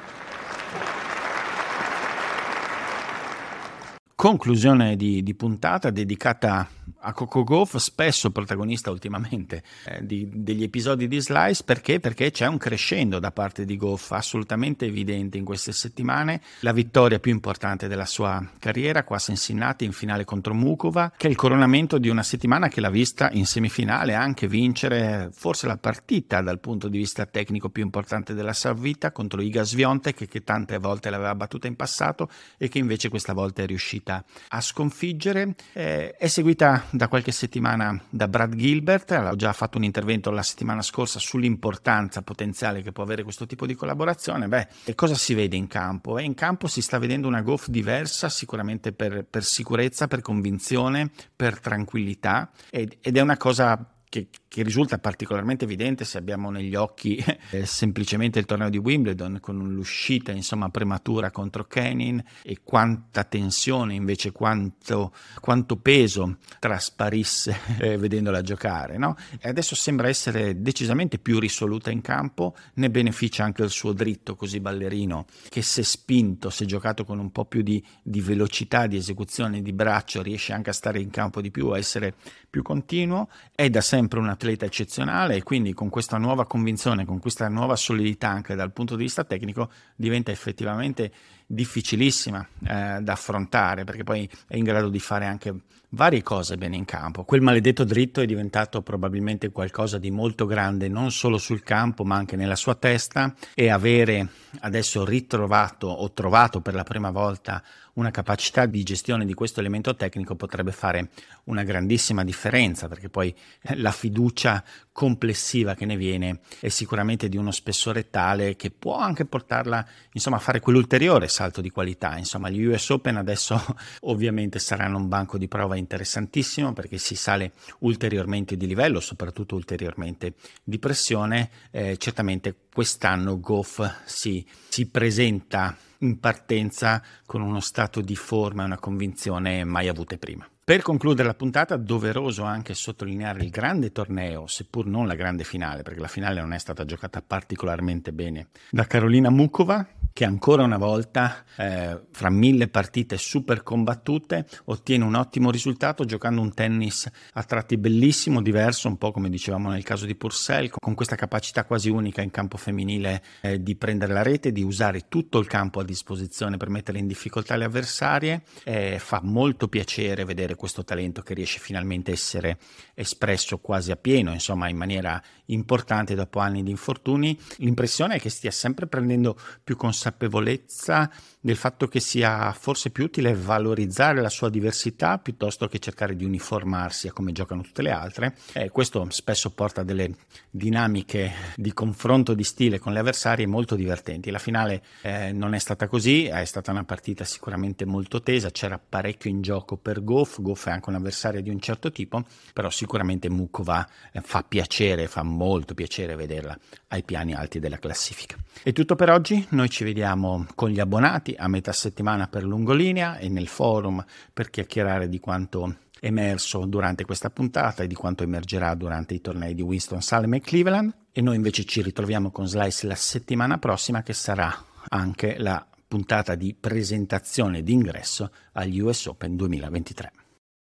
conclusione 4.18 4.96
di, 4.96 5.22
di 5.22 5.36
puntata 5.36 5.92
dedicata 5.92 6.68
a 7.00 7.14
Coco 7.14 7.44
Golf, 7.44 7.76
spesso 7.78 8.32
protagonista 8.32 8.92
ultimamente 8.92 9.64
eh, 9.86 10.06
di, 10.06 10.30
degli 10.32 10.64
episodi 10.64 11.08
di 11.08 11.20
Slice, 11.20 11.64
perché? 11.64 12.00
Perché 12.00 12.32
c'è 12.32 12.48
un 12.48 12.58
crescendo 12.58 13.20
da 13.20 13.32
parte 13.32 13.66
di 13.66 13.78
Goff 13.78 14.12
assolutamente 14.12 14.86
evidente 14.86 15.38
in 15.38 15.46
queste 15.46 15.72
settimane, 15.72 16.42
la 16.62 16.72
vittoria 16.72 17.20
più 17.20 17.32
importante 17.32 17.88
della 17.88 18.06
sua 18.06 18.46
carriera, 18.60 19.04
qua 19.04 19.18
a 19.18 19.20
Cincinnati 19.20 19.86
in 19.86 19.92
finale 19.92 20.26
contro 20.26 20.54
Mukova, 20.54 21.14
che 21.16 21.28
è 21.28 21.30
il 21.30 21.36
coronamento 21.36 21.98
di 21.98 22.10
una 22.10 22.24
settimana 22.24 22.68
che 22.68 22.82
l'ha 22.82 22.90
vista 22.90 23.30
in 23.32 23.46
semifinale 23.46 24.14
anche 24.14 24.48
vincere 24.48 25.30
forse 25.32 25.68
la 25.68 25.78
partita 25.78 26.42
dal 26.42 26.60
punto 26.60 26.88
di 26.88 26.98
vista 26.98 27.26
tecnico 27.26 27.70
più 27.70 27.84
importante 27.84 28.34
della 28.34 28.54
sua 28.54 28.74
vita 28.74 29.12
contro 29.12 29.42
Iga 29.42 29.64
Swiatek 29.64 30.28
che 30.28 30.44
tante 30.44 30.78
volte 30.78 31.10
l'aveva 31.10 31.36
battuta 31.36 31.68
in 31.68 31.76
passato 31.76 32.30
e 32.58 32.68
che 32.68 32.80
invece 32.80 33.10
questa 33.10 33.34
volta 33.34 33.62
è 33.62 33.66
riuscita 33.66 34.24
a 34.50 34.62
sconfiggere. 34.62 35.56
Eh, 35.74 36.16
è 36.16 36.28
seguita 36.28 36.77
da 36.90 37.08
qualche 37.08 37.32
settimana 37.32 38.00
da 38.10 38.28
Brad 38.28 38.56
Gilbert, 38.56 39.12
ho 39.12 39.36
già 39.36 39.54
fatto 39.54 39.78
un 39.78 39.84
intervento 39.84 40.32
la 40.32 40.44
settimana 40.44 40.82
scorsa 40.82 41.20
sull'importanza 41.20 42.22
potenziale 42.22 42.82
che 42.82 42.92
può 42.92 43.04
avere 43.04 43.24
questo 43.24 43.46
tipo 43.46 43.66
di 43.66 43.76
collaborazione. 43.76 44.48
Beh, 44.48 44.68
cosa 44.96 45.16
si 45.16 45.34
vede 45.34 45.56
in 45.56 45.68
campo? 45.68 46.18
Eh, 46.18 46.24
in 46.24 46.34
campo 46.34 46.68
si 46.68 46.82
sta 46.82 46.98
vedendo 46.98 47.28
una 47.28 47.42
Goff 47.42 47.68
diversa, 47.68 48.30
sicuramente 48.30 48.92
per, 48.92 49.26
per 49.30 49.44
sicurezza, 49.44 50.08
per 50.08 50.22
convinzione, 50.22 51.10
per 51.36 51.60
tranquillità 51.60 52.50
ed, 52.70 52.98
ed 53.02 53.18
è 53.18 53.22
una 53.22 53.38
cosa 53.38 53.92
che, 54.10 54.28
che, 54.48 54.64
risulta 54.64 54.98
particolarmente 54.98 55.66
evidente 55.66 56.06
se 56.06 56.18
abbiamo 56.18 56.50
negli 56.50 56.76
occhi 56.76 57.24
eh, 57.52 57.66
semplicemente 57.66 58.40
il 58.40 58.46
torneo 58.46 58.70
di 58.70 58.78
Wimbledon 58.78 59.40
con 59.42 59.58
l'uscita 59.74 60.32
insomma 60.32 60.70
prematura 60.70 61.32
contro 61.32 61.66
Kenin 61.66 62.24
e 62.44 62.60
quanta 62.64 63.24
tensione 63.24 63.94
invece 63.94 64.32
quanto, 64.32 65.14
quanto 65.40 65.78
peso 65.78 66.38
trasparisse 66.60 67.58
eh, 67.80 67.98
vedendola 67.98 68.42
giocare 68.42 68.98
no? 68.98 69.16
e 69.40 69.50
adesso 69.50 69.76
sembra 69.76 70.08
essere 70.08 70.62
decisamente 70.62 71.20
più 71.20 71.40
risoluta 71.40 71.92
in 71.92 72.02
campo 72.02 72.56
ne 72.76 72.90
beneficia 72.90 73.44
anche 73.44 73.64
il 73.64 73.70
suo 73.70 73.94
dritto 73.94 74.36
così 74.36 74.60
ballerino 74.60 75.26
che 75.50 75.62
se 75.62 75.84
spinto 75.84 76.50
se 76.50 76.66
giocato 76.66 77.04
con 77.04 77.20
un 77.20 77.32
po' 77.32 77.46
più 77.46 77.62
di, 77.62 77.84
di 78.02 78.22
velocità 78.22 78.88
di 78.88 78.98
esecuzione 78.98 79.62
di 79.62 79.74
braccio 79.74 80.22
riesce 80.22 80.54
anche 80.54 80.70
a 80.70 80.74
stare 80.74 81.00
in 81.00 81.10
campo 81.10 81.42
di 81.42 81.52
più 81.52 81.70
a 81.70 81.78
essere 81.78 82.14
più 82.50 82.62
continuo 82.62 83.30
è 83.54 83.70
da 83.70 83.82
sempre 83.82 84.20
un 84.20 84.30
atleta 84.38 84.66
eccezionale 84.66 85.36
e 85.36 85.44
quindi 85.44 85.74
con 85.74 85.90
questa 85.90 86.18
nuova 86.18 86.46
convinzione, 86.46 87.06
con 87.06 87.20
questa 87.20 87.50
nuova 87.50 87.76
solidità 87.76 88.30
anche 88.30 88.56
dal 88.56 88.72
punto 88.72 88.96
di 88.96 89.04
vista 89.04 89.24
tecnico 89.24 89.70
diventa 89.96 90.32
effettivamente 90.32 91.12
difficilissima 91.48 92.48
eh, 92.68 93.00
da 93.02 93.14
affrontare 93.14 93.84
perché 93.84 94.04
poi 94.04 94.30
è 94.48 94.56
in 94.56 94.64
grado 94.64 94.90
di 94.90 95.00
fare 95.00 95.26
anche 95.26 95.54
varie 95.90 96.22
cose 96.22 96.58
bene 96.58 96.76
in 96.76 96.86
campo. 96.86 97.24
Quel 97.24 97.42
maledetto 97.42 97.84
dritto 97.84 98.22
è 98.22 98.26
diventato 98.26 98.82
probabilmente 98.82 99.52
qualcosa 99.52 99.98
di 99.98 100.12
molto 100.12 100.46
grande 100.46 100.88
non 100.90 101.12
solo 101.12 101.38
sul 101.38 101.64
campo 101.64 102.04
ma 102.04 102.16
anche 102.16 102.36
nella 102.36 102.56
sua 102.56 102.76
testa 102.76 103.34
e 103.54 103.70
avere 103.70 104.28
adesso 104.60 105.06
ritrovato 105.06 105.88
o 105.88 106.12
trovato 106.12 106.62
per 106.62 106.76
la 106.76 106.84
prima 106.84 107.10
volta 107.10 107.64
una 107.98 108.12
capacità 108.12 108.66
di 108.66 108.84
gestione 108.84 109.26
di 109.26 109.34
questo 109.34 109.60
elemento 109.60 109.96
tecnico 109.96 110.36
potrebbe 110.36 110.72
fare 110.72 111.10
una 111.46 111.64
grandissima 111.64 112.24
differenza 112.24 112.88
perché 112.88 113.10
poi 113.10 113.34
la 113.76 113.92
fiducia 113.92 114.64
complessiva 114.92 115.76
che 115.76 115.86
ne 115.86 115.98
viene 115.98 116.40
è 116.60 116.70
sicuramente 116.70 117.30
di 117.30 117.38
uno 117.38 117.52
spessore 117.52 118.10
tale 118.10 118.56
che 118.56 118.72
può 118.72 118.98
anche 118.98 119.26
portarla 119.26 119.86
insomma 120.14 120.38
a 120.38 120.40
fare 120.40 120.60
quell'ulteriore 120.60 121.28
salto 121.28 121.62
di 121.62 121.70
qualità. 121.70 122.18
Insomma 122.18 122.50
gli 122.50 122.64
US 122.64 122.90
Open 122.90 123.18
adesso 123.18 123.60
ovviamente 124.02 124.60
saranno 124.60 124.98
un 124.98 125.08
banco 125.08 125.38
di 125.38 125.48
prova 125.48 125.76
interessantissimo 125.76 126.74
perché 126.74 126.98
si 126.98 127.16
sale 127.16 127.54
ulteriormente 127.80 128.58
di 128.58 128.68
livello 128.68 129.00
soprattutto 129.00 129.56
ulteriormente 129.56 130.34
di 130.64 130.80
pressione. 130.80 131.50
Eh, 131.72 131.98
certamente 131.98 132.56
quest'anno 132.74 133.40
Goff 133.40 133.82
si, 134.06 134.46
si 134.68 134.88
presenta 134.88 135.76
in 136.00 136.20
partenza 136.20 137.02
con 137.26 137.42
uno 137.42 137.60
stato 137.60 138.02
di 138.02 138.16
forma 138.16 138.64
e 138.64 138.66
una 138.66 138.80
convinzione 138.80 139.64
mai 139.64 139.88
avute 139.88 140.18
prima. 140.18 140.48
Per 140.68 140.82
concludere 140.82 141.30
la 141.30 141.34
puntata, 141.34 141.78
doveroso 141.78 142.44
anche 142.44 142.74
sottolineare 142.74 143.42
il 143.42 143.50
grande 143.50 143.94
torneo, 143.94 144.48
seppur 144.48 144.86
non 144.86 145.08
la 145.08 145.16
grande 145.16 145.46
finale, 145.46 145.82
perché 145.82 146.02
la 146.02 146.10
finale 146.10 146.42
non 146.42 146.52
è 146.52 146.58
stata 146.58 146.84
giocata 146.84 147.22
particolarmente 147.22 148.12
bene, 148.12 148.50
da 148.70 148.86
Carolina 148.86 149.30
Mukova, 149.30 149.88
che 150.18 150.26
ancora 150.26 150.64
una 150.64 150.80
volta, 150.80 151.46
eh, 151.58 152.02
fra 152.12 152.32
mille 152.32 152.68
partite 152.68 153.18
super 153.18 153.62
combattute, 153.62 154.48
ottiene 154.66 155.04
un 155.06 155.14
ottimo 155.14 155.52
risultato 155.52 156.06
giocando 156.06 156.42
un 156.42 156.54
tennis 156.56 157.08
a 157.34 157.44
tratti 157.44 157.78
bellissimo, 157.78 158.42
diverso, 158.42 158.88
un 158.88 158.98
po' 158.98 159.12
come 159.12 159.30
dicevamo 159.30 159.70
nel 159.70 159.84
caso 159.84 160.08
di 160.08 160.16
Purcell, 160.16 160.70
con 160.70 160.96
questa 160.96 161.16
capacità 161.16 161.66
quasi 161.66 161.90
unica 161.90 162.24
in 162.24 162.32
campo 162.32 162.58
femminile 162.58 163.24
eh, 163.42 163.62
di 163.62 163.76
prendere 163.76 164.12
la 164.12 164.24
rete, 164.24 164.52
di 164.52 164.64
usare 164.64 165.08
tutto 165.08 165.38
il 165.38 165.46
campo 165.46 165.80
a 165.80 165.86
disposizione 165.86 166.58
per 166.58 166.70
mettere 166.70 166.98
in 166.98 167.06
difficoltà 167.06 167.56
le 167.56 167.66
avversarie. 167.66 168.42
Eh, 168.66 168.98
fa 169.00 169.22
molto 169.24 169.70
piacere 169.70 170.26
vedere 170.26 170.56
questo 170.58 170.84
talento 170.84 171.22
che 171.22 171.34
riesce 171.34 171.60
finalmente 171.60 172.12
a 172.12 172.14
essere 172.14 172.58
espresso 172.94 173.60
quasi 173.60 173.92
a 173.92 173.96
pieno, 173.96 174.34
insomma 174.34 174.68
in 174.68 174.76
maniera 174.76 175.22
importante 175.46 176.16
dopo 176.16 176.40
anni 176.40 176.64
di 176.64 176.72
infortuni. 176.72 177.40
L'impressione 177.58 178.16
è 178.16 178.20
che 178.20 178.30
stia 178.30 178.52
sempre 178.52 178.88
prendendo 178.88 179.40
più 179.64 179.78
consapevolezza 179.78 181.10
del 181.40 181.56
fatto 181.56 181.88
che 181.88 182.02
sia 182.02 182.52
forse 182.52 182.90
più 182.90 183.06
utile 183.06 183.34
valorizzare 183.34 184.22
la 184.22 184.28
sua 184.28 184.50
diversità 184.50 185.18
piuttosto 185.18 185.68
che 185.68 185.80
cercare 185.80 186.16
di 186.16 186.26
uniformarsi 186.26 187.08
a 187.08 187.14
come 187.14 187.32
giocano 187.32 187.62
tutte 187.62 187.82
le 187.82 187.92
altre. 187.92 188.36
Eh, 188.52 188.70
questo 188.70 189.06
spesso 189.12 189.52
porta 189.52 189.82
a 189.82 189.84
delle 189.86 190.14
dinamiche 190.50 191.32
di 191.56 191.72
confronto 191.72 192.34
di 192.34 192.44
stile 192.44 192.80
con 192.80 192.92
le 192.92 193.00
avversarie 193.00 193.48
molto 193.48 193.76
divertenti. 193.76 194.30
La 194.30 194.40
finale 194.40 194.84
eh, 195.04 195.32
non 195.32 195.54
è 195.54 195.60
stata 195.60 195.88
così, 195.88 196.26
è 196.26 196.44
stata 196.44 196.72
una 196.72 196.84
partita 196.84 197.24
sicuramente 197.24 197.86
molto 197.86 198.22
tesa, 198.22 198.52
c'era 198.52 198.78
parecchio 198.78 199.30
in 199.30 199.42
gioco 199.42 199.78
per 199.78 200.04
Goff, 200.04 200.42
Goff 200.48 200.68
è 200.68 200.72
anche 200.72 200.90
un 200.90 200.96
avversario 200.96 201.42
di 201.42 201.50
un 201.50 201.60
certo 201.60 201.92
tipo, 201.92 202.24
però 202.54 202.70
sicuramente 202.70 203.30
Mukova 203.30 203.86
eh, 204.12 204.22
fa 204.22 204.44
piacere, 204.48 205.08
fa 205.08 205.24
molto 205.24 205.74
piacere 205.74 206.16
vederla 206.16 206.58
ai 206.88 207.04
piani 207.04 207.34
alti 207.34 207.60
della 207.60 207.78
classifica. 207.78 208.38
È 208.64 208.72
tutto 208.72 208.96
per 208.96 209.10
oggi, 209.10 209.46
noi 209.50 209.70
ci 209.70 209.84
vediamo 209.84 210.46
con 210.56 210.70
gli 210.70 210.80
abbonati 210.80 211.36
a 211.38 211.48
metà 211.48 211.74
settimana 211.74 212.28
per 212.28 212.44
Lungolinea 212.44 213.18
e 213.18 213.28
nel 213.28 213.48
forum 213.48 214.04
per 214.34 214.50
chiacchierare 214.50 215.10
di 215.10 215.20
quanto 215.20 215.80
emerso 216.00 216.66
durante 216.66 217.04
questa 217.06 217.30
puntata 217.30 217.84
e 217.84 217.88
di 217.88 217.96
quanto 217.96 218.24
emergerà 218.24 218.74
durante 218.76 219.16
i 219.16 219.22
tornei 219.22 219.54
di 219.54 219.62
Winston-Salem 219.62 220.36
e 220.36 220.42
Cleveland 220.42 220.94
e 221.12 221.22
noi 221.22 221.36
invece 221.36 221.66
ci 221.66 221.82
ritroviamo 221.82 222.32
con 222.32 222.48
Slice 222.48 222.88
la 222.88 222.96
settimana 222.96 223.58
prossima 223.58 224.04
che 224.04 224.14
sarà 224.14 224.56
anche 224.90 225.38
la 225.40 225.66
puntata 225.88 226.36
di 226.36 226.56
presentazione 226.58 227.64
d'ingresso 227.64 228.32
agli 228.54 228.80
US 228.80 229.06
Open 229.08 229.36
2023. 229.36 230.12